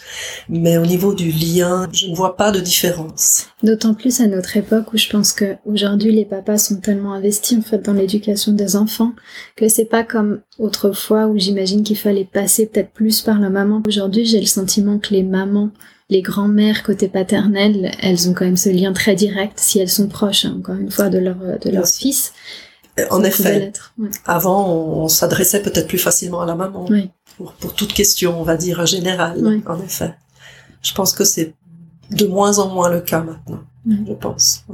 [0.49, 3.47] Mais au niveau du lien, je ne vois pas de différence.
[3.63, 7.59] D'autant plus à notre époque où je pense que aujourd'hui les papas sont tellement investis
[7.59, 9.13] en fait dans l'éducation des enfants
[9.57, 13.83] que c'est pas comme autrefois où j'imagine qu'il fallait passer peut-être plus par la maman.
[13.87, 15.71] Aujourd'hui, j'ai le sentiment que les mamans
[16.11, 20.09] les grands-mères côté paternel, elles ont quand même ce lien très direct si elles sont
[20.09, 22.33] proches, hein, encore une fois, de leur de leur fils.
[23.11, 23.73] En effet.
[24.27, 26.89] Avant, on, s'adressait peut-être plus facilement à la maman
[27.37, 29.63] pour, pour toute question, on va dire générale.
[29.67, 30.15] En effet.
[30.83, 31.55] Je pense que c'est
[32.11, 33.61] de moins en moins le cas maintenant.
[33.87, 34.65] Je pense.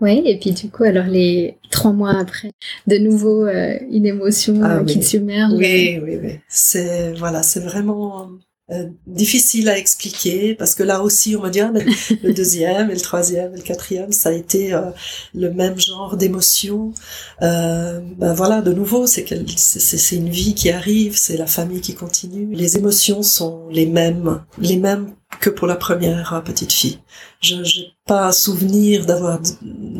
[0.00, 2.52] Oui, et puis du coup, alors les trois mois après,
[2.86, 5.54] de nouveau euh, une émotion ah euh, qui te submerge.
[5.54, 6.38] Oui, oui, oui.
[6.48, 8.30] C'est voilà, c'est vraiment
[8.70, 11.78] euh, difficile à expliquer parce que là aussi on va dire ah,
[12.22, 14.90] le deuxième et le troisième et le quatrième ça a été euh,
[15.34, 16.92] le même genre d'émotion.
[17.40, 19.24] Euh, ben voilà de nouveau c'est
[19.56, 22.54] c'est une vie qui arrive c'est la famille qui continue.
[22.54, 26.98] Les émotions sont les mêmes les mêmes que pour la première euh, petite fille.
[27.40, 29.38] Je n'ai pas souvenir d'avoir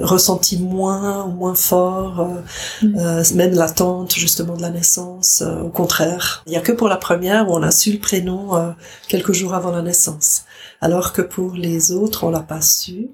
[0.01, 2.99] ressenti moins ou moins fort, euh, mm.
[2.99, 5.43] euh, même l'attente justement de la naissance.
[5.43, 8.75] au contraire, il y a que pour la première où on a su le prénom
[9.09, 10.45] quelques jours avant la naissance,
[10.81, 13.09] alors que pour les autres on l'a pas su.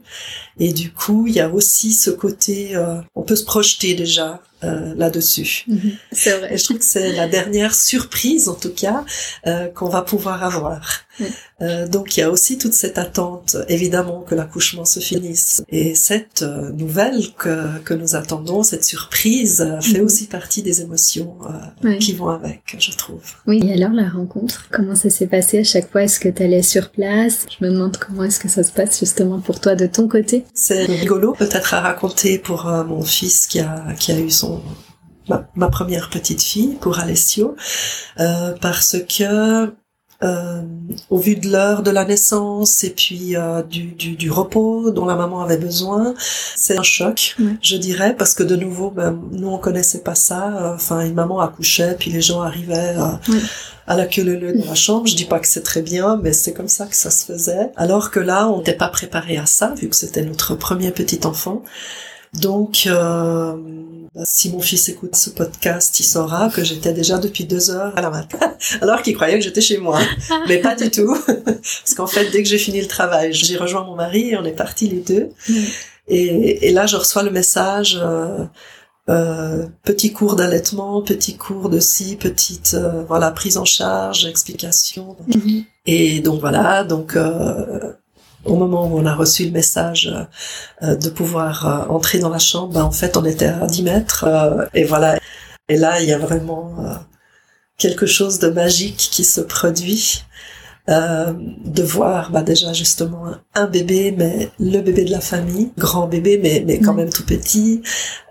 [0.58, 2.76] Et du coup, il y a aussi ce côté,
[3.14, 5.64] on peut se projeter déjà euh, là-dessus.
[5.66, 5.92] Mhm.
[6.12, 6.54] c'est vrai.
[6.54, 9.04] Et je trouve que c'est la dernière surprise, en tout cas,
[9.46, 11.00] euh, qu'on va pouvoir avoir.
[11.62, 15.62] Euh, donc il y a aussi toute cette attente, évidemment, que l'accouchement se finisse.
[15.68, 20.04] Et cette nouvelle que, que nous attendons, cette surprise, fait mhm.
[20.04, 21.36] aussi partie des émotions
[22.00, 23.22] qui vont avec, je trouve.
[23.46, 25.58] Oui, et alors la rencontre, comment ça s'est passé?
[25.58, 27.46] À chaque fois Est-ce que tu allais sur place?
[27.50, 30.44] Je me demande comment est-ce que ça se passe justement pour toi de ton côté.
[30.54, 34.53] C'est rigolo peut-être à raconter pour mon fils qui a, qui a eu son
[35.28, 37.56] ma, première petite fille pour Alessio
[38.20, 39.72] euh, parce que
[40.22, 40.62] euh,
[41.10, 45.16] au vu de l'heure de la naissance et puis euh, du, du, repos dont la
[45.16, 49.58] maman avait besoin, c'est un choc, je dirais, parce que de nouveau, ben, nous on
[49.58, 50.72] connaissait pas ça.
[50.74, 52.94] Enfin, une maman accouchait, puis les gens arrivaient
[53.86, 55.06] à la queue leu de la chambre.
[55.06, 57.70] Je dis pas que c'est très bien, mais c'est comme ça que ça se faisait.
[57.76, 61.26] Alors que là, on n'était pas préparé à ça, vu que c'était notre premier petit
[61.26, 61.62] enfant.
[62.40, 63.56] Donc, euh,
[64.24, 68.00] si mon fils écoute ce podcast, il saura que j'étais déjà depuis deux heures à
[68.00, 70.00] la matin, alors qu'il croyait que j'étais chez moi.
[70.48, 71.16] Mais pas du tout.
[71.26, 74.44] Parce qu'en fait, dès que j'ai fini le travail, j'ai rejoint mon mari et on
[74.44, 75.30] est partis les deux.
[76.08, 78.44] Et, et, là, je reçois le message, euh,
[79.10, 85.16] euh, petit cours d'allaitement, petit cours de ci, petite euh, voilà prise en charge, explication.
[85.28, 85.64] Mm-hmm.
[85.86, 87.92] Et donc voilà, donc euh,
[88.44, 90.12] au moment où on a reçu le message
[90.82, 93.82] euh, de pouvoir euh, entrer dans la chambre, ben, en fait, on était à 10
[93.82, 94.24] mètres.
[94.24, 95.18] Euh, et voilà.
[95.68, 96.74] Et là, il y a vraiment
[97.78, 100.24] quelque chose de magique qui se produit.
[100.86, 106.38] de voir bah déjà justement un, bébé mais le bébé de la famille grand bébé
[106.42, 107.80] mais mais quand même tout petit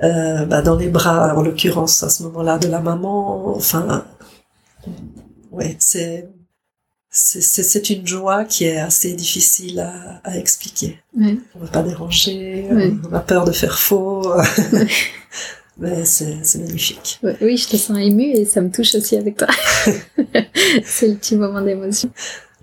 [0.02, 4.06] bah, dans les bras en l'occurrence à ce moment-là de la maman enfin
[5.52, 6.30] ouais c'est
[7.16, 10.98] c'est une joie qui est assez difficile à, à expliquer.
[11.16, 11.40] Oui.
[11.54, 14.34] On ne veut pas déranger, on a peur de faire faux.
[15.78, 17.20] Mais c'est magnifique.
[17.42, 19.48] Oui, je te sens émue et ça me touche aussi avec toi.
[20.84, 22.10] c'est le petit moment d'émotion.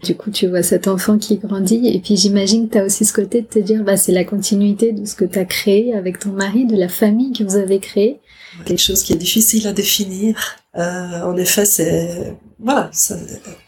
[0.02, 3.04] Du coup, tu vois cet enfant qui grandit et puis j'imagine que tu as aussi
[3.04, 5.94] ce côté de te dire, bah, c'est la continuité de ce que tu as créé
[5.94, 8.20] avec ton mari, de la famille que vous avez créée.
[8.64, 10.36] Quelque chose qui est difficile à définir.
[10.76, 13.16] Euh, en effet, c'est voilà, ça,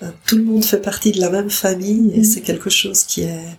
[0.00, 2.24] ben, tout le monde fait partie de la même famille et mm.
[2.24, 3.58] c'est quelque chose qui est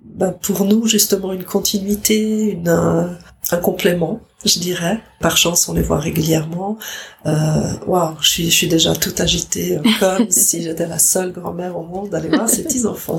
[0.00, 3.18] ben, pour nous justement une continuité, une,
[3.52, 5.00] un, complément, je dirais.
[5.20, 6.78] Par chance, on les voit régulièrement.
[7.26, 7.30] Euh,
[7.86, 11.76] waouh, je suis, je suis déjà tout agitée, euh, comme si j'étais la seule grand-mère
[11.76, 13.18] au monde d'aller voir ces petits enfants.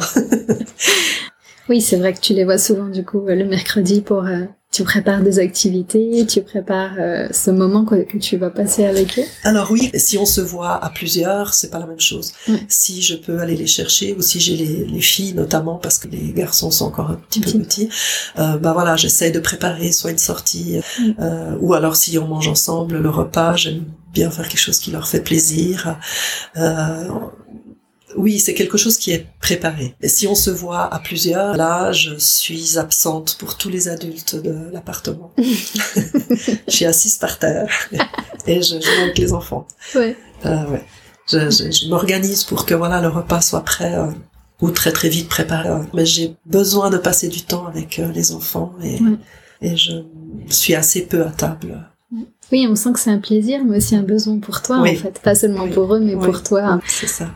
[1.69, 4.25] oui, c'est vrai que tu les vois souvent du coup le mercredi pour
[4.71, 9.19] tu prépares des activités, tu prépares euh, ce moment que, que, tu vas passer avec
[9.19, 9.25] eux?
[9.43, 12.31] Alors oui, si on se voit à plusieurs, c'est pas la même chose.
[12.69, 16.07] Si je peux aller les chercher ou si j'ai les, les, filles notamment parce que
[16.07, 17.89] les garçons sont encore un petit peu petits,
[18.39, 20.79] euh, bah voilà, j'essaie de préparer soit une sortie
[21.19, 24.91] euh, ou alors si on mange ensemble le repas, j'aime bien faire quelque chose qui
[24.91, 25.99] leur fait plaisir.
[26.55, 27.09] Euh,
[28.15, 29.95] oui, c'est quelque chose qui est préparé.
[30.01, 34.35] Et si on se voit à plusieurs, là, je suis absente pour tous les adultes
[34.35, 35.31] de l'appartement.
[35.37, 37.69] je suis assise par terre
[38.47, 39.67] et je joue avec les enfants.
[39.95, 40.15] Ouais.
[40.45, 40.83] Euh, ouais.
[41.27, 44.07] Je, je, je m'organise pour que voilà le repas soit prêt euh,
[44.59, 45.69] ou très très vite préparé.
[45.93, 48.99] Mais j'ai besoin de passer du temps avec euh, les enfants et,
[49.61, 50.03] et je
[50.49, 51.87] suis assez peu à table.
[52.51, 55.21] Oui, on sent que c'est un plaisir, mais aussi un besoin pour toi, en fait.
[55.21, 56.81] Pas seulement pour eux, mais pour toi.
[56.85, 57.29] c'est ça.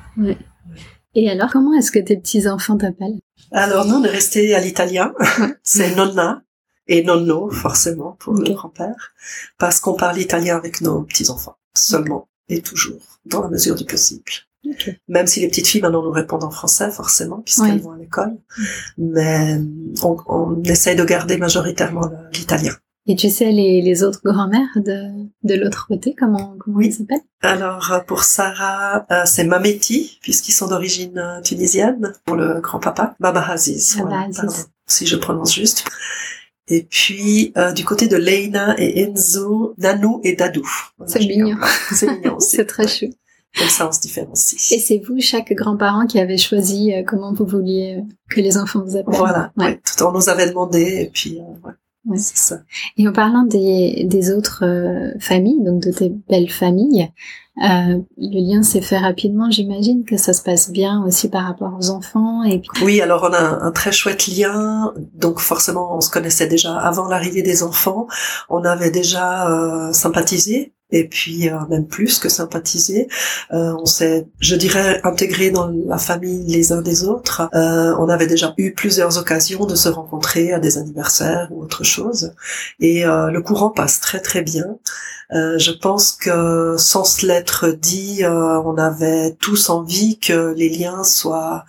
[1.15, 3.19] Et alors, comment est-ce que tes petits-enfants t'appellent?
[3.51, 5.13] Alors, nous, on est resté à l'italien.
[5.63, 6.43] c'est nonna
[6.87, 9.13] et nonno, forcément, pour le grand-père,
[9.57, 14.31] parce qu'on parle italien avec nos petits-enfants, seulement et toujours, dans la mesure du possible.
[15.07, 18.37] Même si les petites filles maintenant nous répondent en français, forcément, puisqu'elles vont à l'école.
[18.97, 19.59] Mais
[20.03, 22.73] on, on essaye de garder majoritairement l'italien.
[23.07, 26.87] Et tu sais les, les autres grand-mères de, de l'autre côté, comment, comment oui.
[26.87, 27.21] ils s'appellent?
[27.41, 32.13] Alors pour Sarah, euh, c'est Mameti, puisqu'ils sont d'origine euh, tunisienne.
[32.25, 33.97] Pour le grand-papa, Baba Aziz.
[33.97, 34.27] Baba
[34.87, 35.85] si je prononce juste.
[36.67, 40.67] Et puis euh, du côté de Leina et Enzo, Nanou et Dadou.
[41.05, 41.57] C'est mignon.
[41.91, 42.55] C'est mignon aussi.
[42.55, 43.05] c'est très chou.
[43.55, 44.71] Comme ça, on se différencie.
[44.73, 48.97] Et c'est vous, chaque grand-parent, qui avez choisi comment vous vouliez que les enfants vous
[48.97, 49.15] appellent?
[49.15, 49.53] Voilà.
[49.55, 49.79] Ouais.
[49.85, 51.71] Tout on nous avait demandé, et puis ouais.
[52.05, 52.17] Ouais.
[52.17, 52.59] C'est ça.
[52.97, 57.09] Et en parlant des, des autres euh, familles, donc de tes belles familles,
[57.63, 61.73] euh, le lien s'est fait rapidement, j'imagine que ça se passe bien aussi par rapport
[61.79, 62.43] aux enfants.
[62.43, 62.83] Et puis...
[62.83, 64.93] Oui, alors on a un, un, très chouette lien.
[65.13, 68.07] Donc forcément, on se connaissait déjà avant l'arrivée des enfants.
[68.49, 73.07] On avait déjà euh, sympathisé et puis euh, même plus que sympathiser.
[73.51, 77.49] Euh, on s'est, je dirais, intégré dans la famille les uns des autres.
[77.53, 81.83] Euh, on avait déjà eu plusieurs occasions de se rencontrer à des anniversaires ou autre
[81.83, 82.33] chose,
[82.79, 84.77] et euh, le courant passe très très bien.
[85.33, 90.69] Euh, je pense que sans se l'être dit, euh, on avait tous envie que les
[90.69, 91.65] liens soient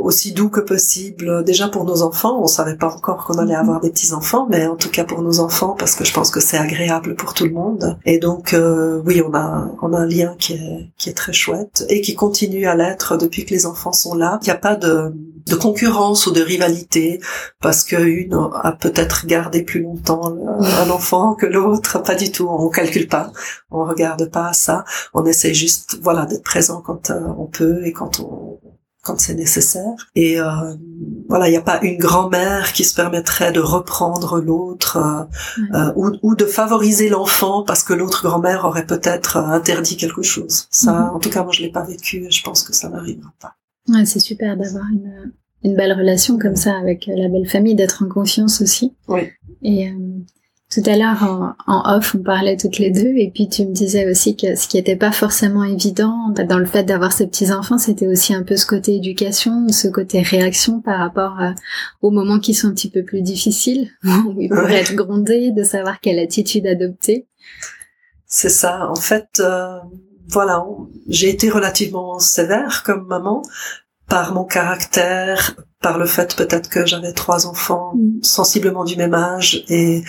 [0.00, 1.44] aussi doux que possible.
[1.44, 4.66] Déjà pour nos enfants, on savait pas encore qu'on allait avoir des petits enfants, mais
[4.66, 7.44] en tout cas pour nos enfants, parce que je pense que c'est agréable pour tout
[7.44, 7.98] le monde.
[8.04, 11.32] Et donc euh, oui, on a on a un lien qui est qui est très
[11.32, 14.38] chouette et qui continue à l'être depuis que les enfants sont là.
[14.42, 15.12] Il n'y a pas de
[15.46, 17.20] de concurrence ou de rivalité
[17.60, 22.02] parce que une a peut-être gardé plus longtemps un enfant que l'autre.
[22.02, 22.48] Pas du tout.
[22.48, 23.32] On calcule pas.
[23.70, 24.84] On regarde pas ça.
[25.14, 28.58] On essaie juste voilà d'être présent quand euh, on peut et quand on
[29.02, 30.10] quand c'est nécessaire.
[30.14, 30.46] Et euh,
[31.28, 35.24] voilà, il n'y a pas une grand-mère qui se permettrait de reprendre l'autre euh,
[35.74, 40.66] euh, ou, ou, de favoriser l'enfant parce que l'autre grand-mère aurait peut-être interdit quelque chose.
[40.70, 41.16] Ça, Mhm.
[41.16, 43.54] en tout cas, moi, je l'ai pas vécu et je pense que ça n'arrivera pas.
[43.88, 45.32] Ouais, c'est super d'avoir une,
[45.64, 48.94] une belle relation comme ça avec la belle famille, d'être en confiance aussi.
[49.08, 49.22] Oui.
[49.62, 49.94] Et euh,
[50.72, 53.72] tout à l'heure, en, en off, on parlait toutes les deux, et puis tu me
[53.72, 57.78] disais aussi que ce qui n'était pas forcément évident dans le fait d'avoir ces petits-enfants,
[57.78, 61.54] c'était aussi un peu ce côté éducation, ce côté réaction par rapport à-
[62.00, 64.80] aux moments qui sont un petit peu plus difficiles, où il pourrait Ouais.
[64.80, 67.26] être grondé, de savoir quelle attitude adopter.
[68.26, 68.88] C'est ça.
[68.90, 69.76] En fait, euh,
[70.28, 70.64] voilà,
[71.08, 73.42] j'ai été relativement sévère comme maman
[74.08, 78.22] par mon caractère, par le fait peut-être que j'avais trois enfants Mm.
[78.22, 80.02] sensiblement du même âge et,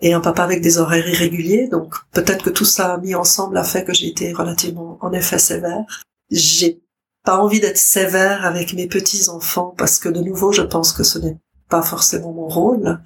[0.00, 1.68] et un papa avec des horaires irréguliers.
[1.68, 5.38] Donc peut-être que tout ça mis ensemble a fait que j'ai été relativement en effet
[5.38, 6.04] sévère.
[6.30, 6.80] J'ai
[7.24, 11.02] pas envie d'être sévère avec mes petits enfants parce que de nouveau je pense que
[11.02, 11.36] ce n'est
[11.68, 13.00] pas forcément mon rôle,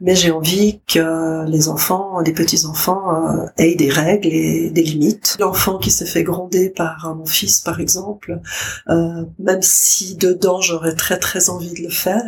[0.00, 4.82] mais j'ai envie que les enfants, les petits enfants euh, aient des règles et des
[4.82, 5.36] limites.
[5.38, 8.40] L'enfant qui s'est fait gronder par mon fils, par exemple,
[8.88, 12.24] euh, même si dedans j'aurais très très envie de le faire,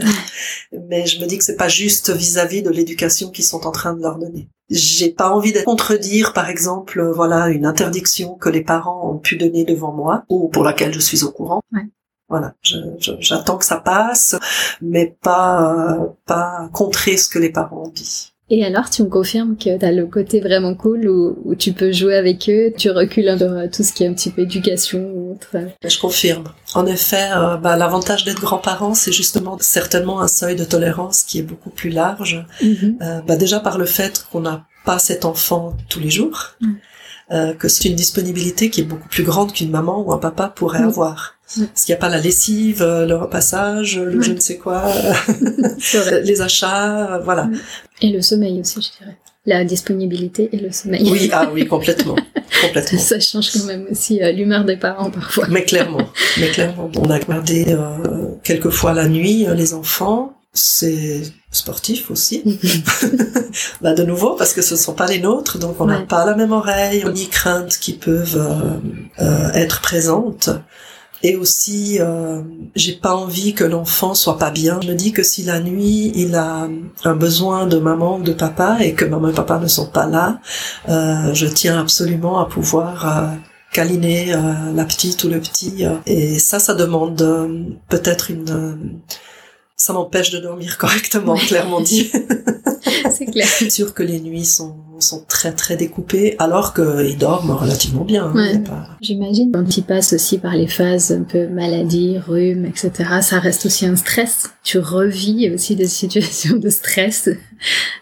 [0.88, 3.94] mais je me dis que c'est pas juste vis-à-vis de l'éducation qu'ils sont en train
[3.94, 4.48] de leur donner.
[4.70, 9.18] J'ai pas envie de contredire, par exemple, euh, voilà, une interdiction que les parents ont
[9.18, 11.60] pu donner devant moi ou pour laquelle je suis au courant.
[11.72, 11.88] Ouais.
[12.30, 12.54] Voilà,
[13.18, 14.36] j'attends que ça passe,
[14.80, 18.32] mais pas euh, pas contrer ce que les parents ont dit.
[18.52, 21.72] Et alors, tu me confirmes que tu as le côté vraiment cool où, où tu
[21.72, 24.30] peux jouer avec eux, tu recules un peu euh, tout ce qui est un petit
[24.30, 25.56] peu éducation ou autre.
[25.84, 26.44] Je confirme.
[26.74, 31.38] En effet, euh, bah, l'avantage d'être grand-parent, c'est justement certainement un seuil de tolérance qui
[31.38, 32.44] est beaucoup plus large.
[32.60, 32.98] Mhm.
[33.02, 36.74] Euh, bah, déjà par le fait qu'on n'a pas cet enfant tous les jours, Mm.
[37.32, 40.52] Euh, que c'est une disponibilité qui est beaucoup plus grande qu'une maman ou un papa
[40.54, 40.84] pourrait Oui.
[40.86, 41.34] avoir.
[41.56, 41.64] Mm.
[41.66, 44.24] Parce qu'il n'y a pas la lessive, euh, le repassage, le Ouais.
[44.24, 44.82] je ne sais quoi,
[45.94, 46.22] vrai.
[46.22, 47.44] les achats, euh, voilà.
[47.44, 47.58] Mm.
[48.02, 49.16] Et le sommeil aussi, je dirais.
[49.46, 51.08] La disponibilité et le sommeil.
[51.10, 52.14] Oui, ah oui, complètement,
[52.60, 52.98] complètement.
[52.98, 55.46] Ça change quand même aussi euh, l'humeur des parents parfois.
[55.48, 56.06] Mais clairement,
[56.38, 60.34] mais clairement, on a gardé euh, quelquefois la nuit euh, les enfants.
[60.52, 62.42] C'est sportif aussi.
[63.80, 66.06] bah de nouveau parce que ce sont pas les nôtres, donc on n'a Ouais.
[66.06, 70.50] pas la même oreille, ni craintes qui peuvent euh, euh, être présentes.
[71.22, 72.40] Et aussi, euh,
[72.74, 74.80] j'ai pas envie que l'enfant soit pas bien.
[74.82, 76.66] Je me dis que si la nuit il a
[77.04, 80.06] un besoin de maman ou de papa et que maman et papa ne sont pas
[80.06, 80.40] là,
[80.88, 83.26] euh, je tiens absolument à pouvoir euh,
[83.70, 84.34] câliner
[84.74, 85.84] la petite ou le petit.
[86.06, 87.22] et ça, ça demande
[87.88, 89.00] peut-être une
[89.80, 92.12] ça m'empêche de dormir correctement, clairement dit.
[93.10, 93.48] c'est clair.
[93.48, 98.26] Sûr que les nuits sont, sont très très découpées, alors qu'ils dorment relativement bien.
[98.26, 98.62] Hein, ouais.
[99.00, 102.92] J'imagine quand tu passes aussi par les phases un peu maladie, rhume, etc.,
[103.22, 104.50] ça reste aussi un stress.
[104.62, 107.28] Tu revis aussi des situations de stress,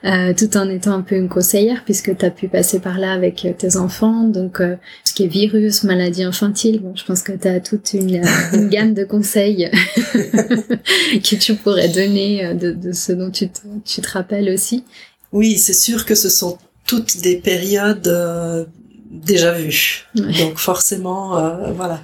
[0.05, 3.13] euh, tout en étant un peu une conseillère, puisque tu as pu passer par là
[3.13, 4.25] avec tes enfants.
[4.25, 7.93] Donc, euh, ce qui est virus, maladie infantile, bon, je pense que tu as toute
[7.95, 8.23] une,
[8.53, 9.71] une gamme de conseils
[10.15, 14.85] que tu pourrais donner euh, de, de ce dont tu te, tu te rappelles aussi.
[15.33, 16.59] Oui, c'est sûr que ce sont
[16.89, 18.65] toutes des périodes euh,
[19.11, 20.07] déjà vues.
[20.17, 20.33] Ouais.
[20.39, 22.01] Donc forcément, euh, voilà,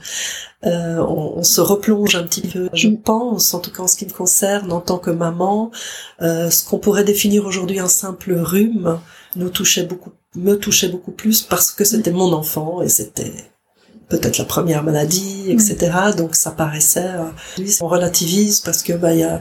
[0.67, 2.69] euh, on, on, se replonge un petit peu.
[2.73, 2.99] Je Mm.
[2.99, 5.71] pense, en tout cas en ce qui me concerne, en tant que maman,
[6.23, 8.99] euh, ce qu'on pourrait définir aujourd'hui un simple rhume
[9.37, 13.33] nous touchait beaucoup, me touchait beaucoup plus parce que c'était mon enfant et c'était
[14.09, 15.77] peut-être la première maladie, etc.
[16.17, 17.07] Donc ça paraissait,
[17.59, 19.41] euh, on relativise parce que bah il y a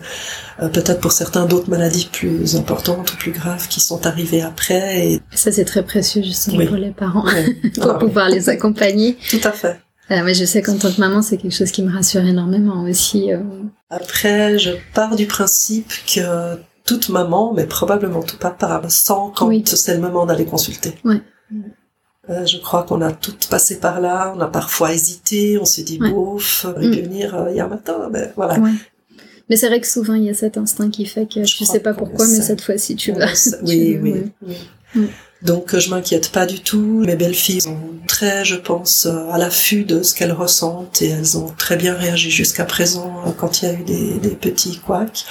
[0.62, 5.08] euh, peut-être pour certains d'autres maladies plus importantes ou plus graves qui sont arrivées après.
[5.08, 6.68] Et Ça, c'est très précieux justement Oui.
[6.68, 7.26] pour les parents,
[7.76, 9.18] pour Ah, pouvoir les accompagner.
[9.30, 9.80] tout à fait.
[10.12, 12.84] Euh, mais je sais qu'en tant que maman, c'est quelque chose qui me rassure énormément
[12.84, 13.32] aussi.
[13.32, 13.40] euh.
[13.90, 19.94] Après, je pars du principe que toute maman, mais probablement tout papa, sent quand c'est
[19.96, 20.94] le moment d'aller consulter.
[21.06, 21.22] Ouais.
[22.30, 25.84] Euh, je crois qu'on a toutes passé par là, on a parfois hésité, on s'est
[25.84, 26.10] dit Ouais.
[26.10, 28.60] bouf, il peut venir euh, hier matin, mais voilà.
[28.60, 28.72] Ouais.
[29.50, 31.68] Mais c'est vrai que souvent, il y a cet instinct qui fait que Je crois
[31.68, 33.28] sais pas pourquoi, mais cette fois-ci, tu On vas.
[33.34, 35.06] tu Oui, oui.
[35.44, 37.04] Donc euh, je m'inquiète pas du tout.
[37.06, 37.78] Mes belles-filles sont
[38.08, 41.94] très, je pense, euh, à l'affût de ce qu'elles ressentent et elles ont très bien
[41.96, 45.26] réagi jusqu'à présent euh, quand il y a eu des, des petits couacs.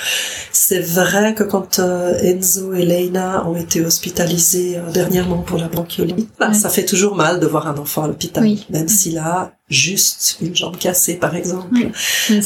[0.52, 6.48] C'est vrai que quand Enzo et Leina ont été hospitalisés dernièrement pour la bronchiolite, bah,
[6.48, 6.54] Ouais.
[6.54, 8.66] ça fait toujours mal de voir un enfant à l'hôpital, Oui.
[8.70, 11.68] même s'il a juste une jambe cassée par exemple.
[11.72, 11.90] Oui.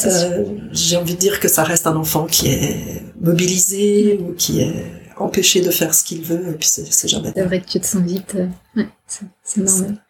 [0.07, 4.61] Euh, j'ai envie de dire que ça reste un enfant qui est mobilisé ou qui
[4.61, 4.73] est
[5.17, 7.87] empêché de faire ce qu'il veut, et puis c'est jamais C'est vrai que tu te
[7.87, 8.35] sens vite.
[8.35, 8.47] euh,
[8.77, 10.03] Ouais, c'est c'est normal.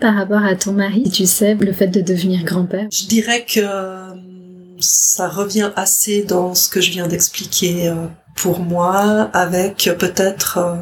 [0.00, 2.88] Par rapport à ton mari, tu sais, le fait de devenir grand-père?
[2.92, 4.14] Je dirais que euh,
[4.80, 10.74] ça revient assez dans ce que je viens d'expliquer euh, pour moi, avec peut-être, euh,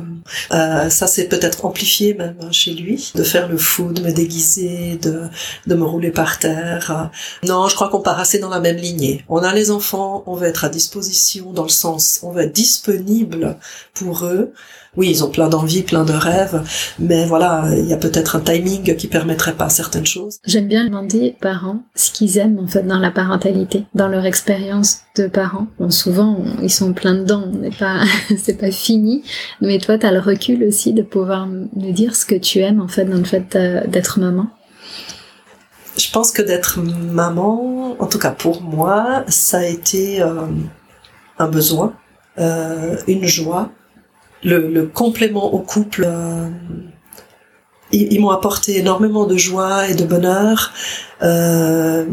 [0.53, 4.12] euh, ça c'est peut-être amplifié même hein, chez lui, de faire le fou, de me
[4.12, 5.24] déguiser, de,
[5.66, 7.11] de me rouler par terre.
[7.42, 9.24] Non, je crois qu'on part assez dans la même lignée.
[9.28, 12.53] On a les enfants, on veut être à disposition dans le sens, on veut être
[12.53, 13.57] disponible
[13.94, 14.53] pour eux.
[14.97, 16.62] Oui, ils ont plein d'envies, plein de rêves,
[16.99, 20.38] mais voilà, il y a peut-être un timing qui permettrait pas certaines choses.
[20.47, 24.26] J'aime bien demander aux parents ce qu'ils aiment en fait dans la parentalité, dans leur
[24.26, 25.68] expérience de parents.
[25.78, 28.01] Bon, souvent on- ils sont plein dedans, on n'est pas,
[28.36, 29.22] c'est pas fini.
[29.61, 32.88] Mais toi, t'as le recul aussi de pouvoir me dire ce que tu aimes en
[32.88, 34.49] fait dans le fait euh, d'être maman.
[35.97, 40.47] Je pense que d'être maman, en tout cas pour moi, ça a été euh,
[41.38, 41.93] un besoin,
[42.38, 43.70] euh, une joie,
[44.45, 46.05] le, le complément au couple.
[46.07, 46.49] euh,
[47.93, 50.72] ils ils m'ont apporté énormément de joie et de bonheur.
[51.22, 52.07] Euh,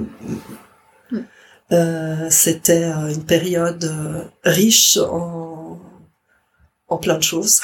[1.72, 5.80] euh, C'était euh, une période euh, riche en,
[6.88, 7.62] en plein de choses.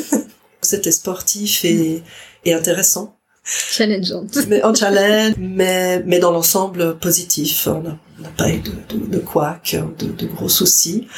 [0.62, 2.02] C'était sportif et,
[2.44, 4.38] et intéressant Challengeante.
[4.48, 7.66] mais en challenge, mais, mais dans l'ensemble positif.
[7.66, 11.08] On n'a pas eu de, de, de couacs, de, de gros soucis.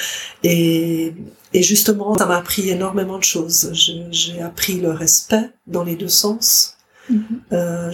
[0.42, 1.12] Et,
[1.54, 3.70] et justement, ça m'a appris énormément de choses.
[4.10, 6.76] J'ai appris le respect dans les deux sens.
[7.08, 7.24] Mhm.
[7.52, 7.90] Euh,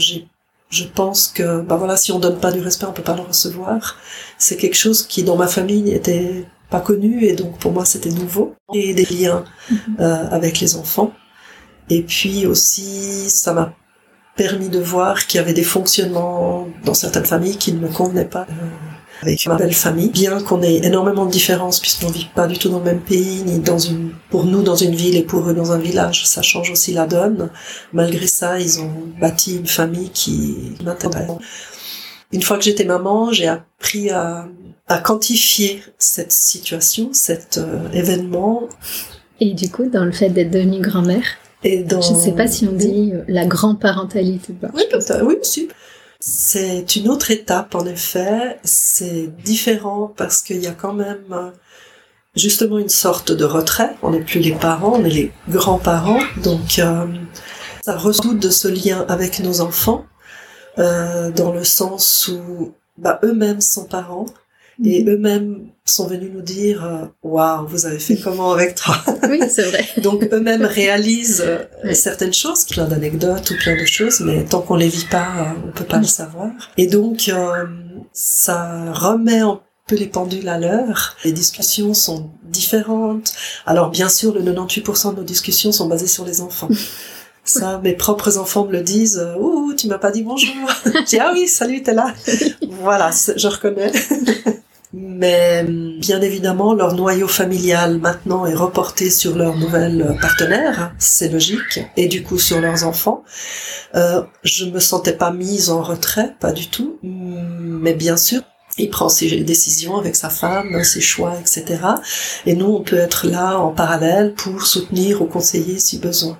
[0.70, 3.22] je pense que, bah voilà, si on donne pas du respect, on peut pas le
[3.22, 3.96] recevoir.
[4.38, 8.10] C'est quelque chose qui, dans ma famille, n'était pas connu et donc pour moi, c'était
[8.10, 8.54] nouveau.
[8.74, 9.78] Et des liens Mhm.
[10.00, 11.12] euh, avec les enfants.
[11.88, 13.74] Et puis aussi, ça m'a
[14.36, 18.24] permis de voir qu'il y avait des fonctionnements dans certaines familles qui ne me convenaient
[18.24, 18.46] pas.
[18.48, 18.54] euh,
[19.22, 22.68] avec ma belle famille, bien qu'on ait énormément de différences puisqu'on vit pas du tout
[22.68, 25.54] dans le même pays, ni dans une, pour nous dans une ville et pour eux
[25.54, 27.50] dans un village, ça change aussi la donne.
[27.92, 31.30] Malgré ça, ils ont bâti une famille qui m'intéresse.
[32.32, 34.46] Une fois que j'étais maman, j'ai appris à,
[34.86, 38.68] à quantifier cette situation, cet euh, événement.
[39.40, 41.24] Et du coup, dans le fait d'être devenue grand-mère,
[41.64, 42.00] Et dans...
[42.00, 44.54] je sais pas si on dit euh, la grand-parentalité.
[44.74, 44.82] Oui.
[45.22, 45.68] Oui, si.
[46.20, 48.58] C'est une autre étape, en effet.
[48.62, 51.50] C'est différent parce qu'il y a quand même euh,
[52.36, 53.96] justement une sorte de retrait.
[54.02, 56.20] On n'est plus les parents, on est les grands-parents.
[56.42, 57.06] Donc, euh,
[57.82, 60.04] ça redoute de ce lien avec nos enfants,
[60.78, 64.26] euh, dans le sens où bah, eux-mêmes sont parents
[64.84, 68.96] Et eux-mêmes sont venus nous dire euh, waouh vous avez fait comment avec toi?
[69.28, 74.20] Oui c'est vrai donc eux-mêmes réalisent euh, certaines choses plein d'anecdotes ou plein de choses
[74.20, 77.32] mais tant qu'on les vit pas euh, on peut pas le savoir et donc
[78.12, 83.32] ça remet un peu les pendules à l'heure les discussions sont différentes
[83.66, 86.68] alors bien sûr le 98% de nos discussions sont basées sur les enfants
[87.44, 89.26] ça, mes propres enfants me le disent.
[89.40, 90.54] Ouh, tu m'as pas dit bonjour.
[90.84, 92.14] Je dis ah oui, salut, t'es là.
[92.68, 93.90] voilà, je reconnais.
[95.20, 101.80] Mais bien évidemment, leur noyau familial maintenant est reporté sur leur nouvel partenaire, c'est logique,
[101.98, 103.22] et du coup sur leurs enfants.
[103.94, 108.40] Euh, je me sentais pas mise en retrait, pas du tout, mais bien sûr,
[108.78, 111.82] il prend ses décisions avec sa femme, ses choix, etc.
[112.46, 116.38] Et nous, on peut être là en parallèle pour soutenir ou conseiller si besoin.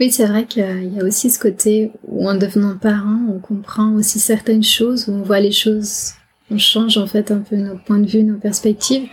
[0.00, 3.92] Oui, c'est vrai qu'il y a aussi ce côté où en devenant parent, on comprend
[3.92, 6.14] aussi certaines choses, où on voit les choses
[6.50, 9.08] on change en fait un peu nos points de vue, nos perspectives,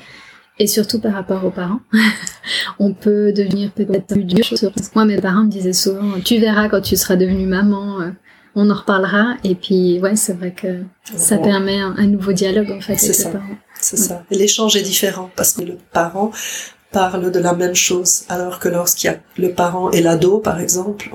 [0.60, 1.80] et surtout par rapport aux parents.
[2.80, 4.46] on peut devenir peut-être plus dur.
[4.96, 8.10] Moi, mes parents me disaient souvent, tu verras quand tu seras devenue maman, euh,
[8.56, 9.38] on en reparlera.
[9.44, 13.32] Et puis, ouais, c'est vrai que ça permet un, nouveau dialogue en fait avec les
[13.32, 13.58] parents.
[13.80, 14.24] C'est ça.
[14.30, 16.32] l'échange est différent parce que le parent
[16.92, 20.60] parle de la même chose, alors que lorsqu'il y a le parent et l'ado, par
[20.60, 21.10] exemple,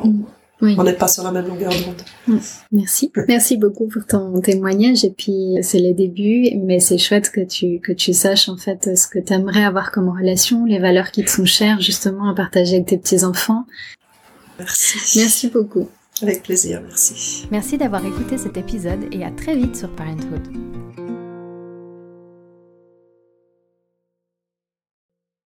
[0.60, 2.40] On n'est pas sur la même longueur d'onde.
[2.72, 3.12] Merci.
[3.28, 5.04] Merci beaucoup pour ton témoignage.
[5.04, 8.96] Et puis, c'est les débuts, mais c'est chouette que tu, que tu saches, en fait,
[8.96, 12.34] ce que tu aimerais avoir comme relation, les valeurs qui te sont chères, justement, à
[12.34, 13.66] partager avec tes petits-enfants.
[14.58, 15.18] Merci.
[15.18, 15.88] Merci beaucoup.
[16.22, 17.46] Avec plaisir, merci.
[17.50, 21.05] Merci d'avoir écouté cet épisode et à très vite sur Parenthood.